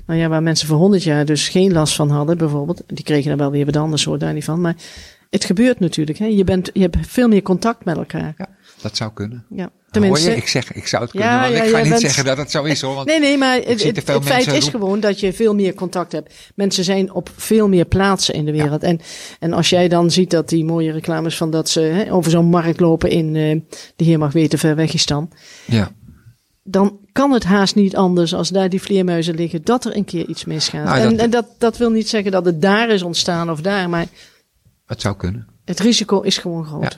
nou 0.06 0.20
ja, 0.20 0.28
waar 0.28 0.42
mensen 0.42 0.66
voor 0.68 0.76
honderd 0.76 1.02
jaar 1.02 1.24
dus 1.24 1.48
geen 1.48 1.72
last 1.72 1.94
van 1.94 2.10
hadden, 2.10 2.38
bijvoorbeeld. 2.38 2.82
Die 2.86 3.04
kregen 3.04 3.28
dan 3.28 3.38
wel 3.38 3.50
weer 3.50 3.64
wat 3.64 3.76
anders, 3.76 4.04
hoor, 4.04 4.18
daar 4.18 4.32
niet 4.32 4.44
van. 4.44 4.60
Maar 4.60 4.74
het 5.30 5.44
gebeurt 5.44 5.80
natuurlijk. 5.80 6.18
Hè? 6.18 6.26
Je, 6.26 6.44
bent, 6.44 6.70
je 6.72 6.80
hebt 6.80 6.96
veel 7.00 7.28
meer 7.28 7.42
contact 7.42 7.84
met 7.84 7.96
elkaar. 7.96 8.34
Ja, 8.38 8.48
dat 8.82 8.96
zou 8.96 9.10
kunnen. 9.14 9.44
Ja, 9.50 9.62
Hoor 9.62 9.70
tenminste. 9.90 10.30
je? 10.30 10.36
Ik 10.36 10.48
zeg, 10.48 10.72
ik 10.72 10.86
zou 10.86 11.02
het 11.04 11.12
Ja, 11.12 11.18
kunnen, 11.20 11.38
maar 11.40 11.50
ja, 11.50 11.62
ik 11.64 11.70
ga 11.74 11.78
niet 11.80 11.88
bent- 11.88 12.00
zeggen 12.00 12.24
dat 12.24 12.36
het 12.36 12.50
zo 12.50 12.62
is 12.64 12.80
hoor. 12.80 12.94
Want 12.94 13.06
Nee, 13.06 13.20
nee, 13.20 13.38
maar 13.38 13.56
het, 13.56 14.02
feit 14.22 14.46
is 14.46 14.68
gewoon 14.68 15.00
dat 15.00 15.20
je 15.20 15.32
veel 15.32 15.54
meer 15.54 15.74
contact 15.74 16.12
hebt. 16.12 16.34
Mensen 16.54 16.84
zijn 16.84 17.12
op 17.12 17.30
veel 17.36 17.68
meer 17.68 17.84
plaatsen 17.84 18.34
in 18.34 18.44
de 18.44 18.52
wereld. 18.52 18.82
En, 18.82 19.00
en 19.40 19.52
als 19.52 19.68
jij 19.68 19.88
dan 19.88 20.10
ziet 20.10 20.30
dat 20.30 20.48
die 20.48 20.64
mooie 20.64 20.92
reclames 20.92 21.36
van 21.36 21.50
dat 21.50 21.68
ze 21.68 21.80
hè, 21.80 22.12
over 22.12 22.30
zo'n 22.30 22.46
markt 22.46 22.80
lopen 22.80 23.10
in 23.10 23.26
eh, 23.36 23.60
de 23.96 24.04
heer 24.04 24.18
mag 24.18 24.32
weten 24.32 24.58
Verwegistan. 24.58 25.30
Ja, 25.64 25.90
Dan 26.66 26.98
kan 27.12 27.32
het 27.32 27.44
haast 27.44 27.74
niet 27.74 27.96
anders 27.96 28.34
als 28.34 28.48
daar 28.48 28.68
die 28.68 28.80
vleermuizen 28.82 29.34
liggen, 29.34 29.64
dat 29.64 29.84
er 29.84 29.96
een 29.96 30.04
keer 30.04 30.26
iets 30.28 30.44
misgaat. 30.44 30.84
Nou, 30.84 30.98
en 30.98 31.10
dat- 31.10 31.18
en 31.18 31.30
dat, 31.30 31.46
dat 31.58 31.76
wil 31.76 31.90
niet 31.90 32.08
zeggen 32.08 32.30
dat 32.32 32.44
het 32.44 32.62
daar 32.62 32.88
is 32.90 33.02
ontstaan 33.02 33.50
of 33.50 33.60
daar, 33.60 33.88
maar 33.88 34.06
het 34.86 35.00
zou 35.00 35.16
kunnen. 35.16 35.46
het 35.64 35.80
risico 35.80 36.20
is 36.20 36.38
gewoon 36.38 36.64
groot. 36.64 36.82
Ja. 36.82 36.90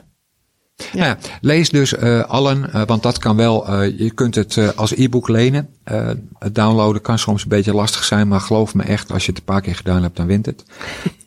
Nou 0.93 1.05
ja, 1.05 1.17
lees 1.41 1.69
dus 1.69 1.93
eh, 1.95 2.23
allen, 2.23 2.73
eh, 2.73 2.85
want 2.85 3.03
dat 3.03 3.17
kan 3.17 3.35
wel. 3.35 3.67
eh, 3.67 3.99
je 3.99 4.11
kunt 4.11 4.35
het 4.35 4.75
als 4.75 4.95
e-book 4.95 5.27
lenen. 5.27 5.69
Het 6.39 6.55
downloaden 6.55 7.01
kan 7.01 7.19
soms 7.19 7.43
een 7.43 7.49
beetje 7.49 7.73
lastig 7.73 8.03
zijn, 8.03 8.27
maar 8.27 8.39
geloof 8.41 8.73
me 8.73 8.83
echt, 8.83 9.11
als 9.11 9.23
je 9.25 9.29
het 9.29 9.39
een 9.39 9.45
paar 9.45 9.61
keer 9.61 9.75
gedaan 9.75 10.01
hebt, 10.03 10.15
dan 10.17 10.25
wint 10.27 10.45
het. 10.45 10.63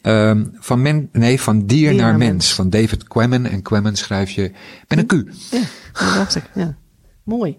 Ehm, 0.03 0.45
van, 0.55 0.83
men, 0.83 1.09
nee, 1.13 1.41
van 1.41 1.67
dier, 1.67 1.95
naar, 1.95 2.01
naar 2.09 2.19
mens. 2.19 2.31
mens. 2.31 2.55
van 2.55 2.71
David 2.71 3.09
Quammen. 3.09 3.47
En 3.47 3.63
Quammen 3.63 3.97
schrijf 3.97 4.31
je 4.31 4.53
met 4.89 4.99
een 4.99 5.07
Q. 5.07 5.13
Ja, 5.51 5.59
dat 5.93 6.15
dacht 6.15 6.35
ik. 6.37 6.45
Ja. 6.55 6.77
Mooi. 7.37 7.57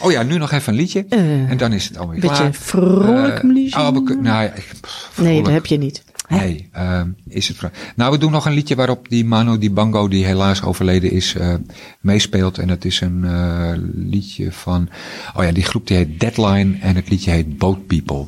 Oh 0.00 0.10
ja, 0.12 0.22
nu 0.22 0.38
nog 0.38 0.52
even 0.52 0.72
een 0.72 0.78
liedje. 0.78 1.06
Eh, 1.08 1.50
en 1.50 1.56
dan 1.56 1.72
is 1.72 1.88
het 1.88 1.98
alweer 1.98 2.14
Een 2.14 2.20
beetje 2.20 2.36
klaar. 2.36 2.54
vrolijk 2.54 3.38
Eh, 3.38 3.50
liedje. 3.50 3.80
oh, 3.80 3.88
we 3.92 4.02
kun- 4.02 4.22
nou 4.22 4.42
ja, 4.44 4.52
ik, 4.52 4.72
pff, 4.80 5.18
nee, 5.20 5.42
dat 5.42 5.52
heb 5.52 5.66
je 5.66 5.78
niet. 5.78 6.04
Hè? 6.26 6.36
Nee, 6.38 6.68
ehm, 6.72 7.08
is 7.28 7.48
het 7.48 7.56
Nou, 7.96 8.12
we 8.12 8.18
doen 8.18 8.30
nog 8.32 8.46
een 8.46 8.52
liedje 8.52 8.74
waarop 8.74 9.08
die 9.08 9.24
Mano 9.24 9.58
Dibango, 9.58 10.08
die 10.08 10.24
helaas 10.24 10.62
overleden 10.62 11.10
is, 11.10 11.34
eh, 11.34 11.54
meespeelt. 12.00 12.58
En 12.58 12.68
dat 12.68 12.84
is 12.84 13.00
een 13.00 13.24
eh, 13.24 13.72
liedje 13.94 14.52
van, 14.52 14.88
oh 15.36 15.44
ja, 15.44 15.52
die 15.52 15.62
groep 15.64 15.86
die 15.86 15.96
heet 15.96 16.20
Deadline 16.20 16.76
en 16.80 16.96
het 16.96 17.08
liedje 17.10 17.30
heet 17.30 17.58
Boat 17.58 17.86
People. 17.86 18.24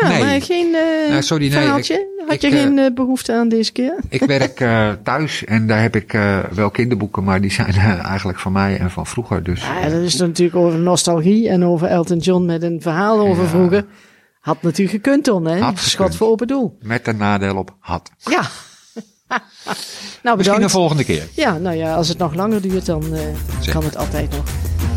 Ja, 0.00 0.08
nee, 0.08 0.24
maar 0.24 0.42
geen 0.42 0.74
eh 0.74 1.10
Nou, 1.10 1.22
sorry, 1.22 1.48
nee, 1.48 1.58
verhaaltje? 1.60 1.94
ik- 1.94 2.08
Had 2.26 2.32
ik, 2.34 2.40
je 2.40 2.46
eh, 2.56 2.62
geen 2.62 2.78
eh, 2.78 2.94
behoefte 2.94 3.32
aan 3.34 3.48
deze 3.48 3.72
keer? 3.72 3.94
ik 4.08 4.22
werk 4.24 4.56
thuis 5.04 5.44
en 5.44 5.66
daar 5.66 5.80
heb 5.82 5.96
ik 5.96 6.18
wel 6.54 6.70
kinderboeken, 6.70 7.24
maar 7.24 7.40
die 7.40 7.52
zijn 7.52 7.74
eigenlijk 8.02 8.38
van 8.38 8.52
mij 8.52 8.78
en 8.78 8.90
van 8.90 9.06
vroeger. 9.06 9.42
Dus 9.42 9.60
Ja, 9.60 9.88
dat 9.88 10.00
is 10.02 10.16
natuurlijk 10.16 10.56
over 10.58 10.78
nostalgie 10.78 11.48
en 11.48 11.64
over 11.64 11.86
Elton 11.88 12.18
John 12.18 12.44
met 12.44 12.62
een 12.62 12.80
verhaal 12.82 13.18
over 13.20 13.42
Ja. 13.42 13.48
vroeger. 13.48 13.84
Had 14.40 14.62
natuurlijk 14.62 14.90
gekund, 15.04 15.24
Ton, 15.24 15.44
hè? 15.44 15.58
Had 15.96 16.16
voor 16.16 16.28
open 16.28 16.46
doel. 16.46 16.76
met 16.82 17.06
een 17.06 17.16
nadeel 17.16 17.56
op 17.56 17.74
had. 17.78 18.10
Ja. 18.18 18.40
nou, 19.28 19.40
Misschien 20.22 20.36
bedankt. 20.36 20.62
een 20.62 20.70
volgende 20.70 21.04
keer. 21.04 21.28
Ja, 21.34 21.58
nou 21.58 21.76
ja, 21.76 21.94
als 21.94 22.08
het 22.08 22.18
nog 22.18 22.34
langer 22.34 22.60
duurt, 22.62 22.86
dan 22.86 23.04
kan 23.70 23.84
het 23.84 23.96
altijd 23.96 24.30
nog. 24.30 24.44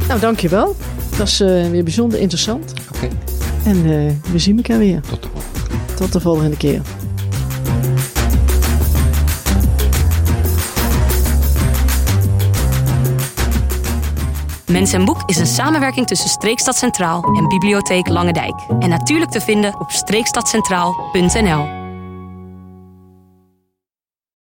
Nou, 0.08 0.20
dankjewel. 0.20 0.76
Dat 1.10 1.18
was 1.20 1.38
weer 1.40 1.84
bijzonder 1.84 2.20
interessant. 2.20 2.74
Oké, 2.96 3.08
En 3.66 3.76
eh, 3.76 4.32
we 4.32 4.40
zien 4.40 4.56
elkaar 4.56 4.78
weer. 4.78 5.02
tot 5.02 5.22
de 5.22 5.30
volgende. 5.30 5.96
Tot 5.96 6.12
de 6.14 6.20
volgende 6.20 6.58
keer. 6.58 6.82
Mens 14.74 14.94
en 14.94 15.06
Boek 15.06 15.24
is 15.26 15.38
een 15.38 15.48
samenwerking 15.48 16.08
tussen 16.08 16.30
Streekstad 16.30 16.76
Centraal 16.76 17.24
en 17.24 17.48
Bibliotheek 17.48 18.08
Lange 18.08 18.34
Dijk. 18.34 18.56
En 18.80 18.90
natuurlijk 18.90 19.32
te 19.32 19.42
vinden 19.42 19.80
op 19.80 19.92
streekstadcentraal.nl. 19.92 21.83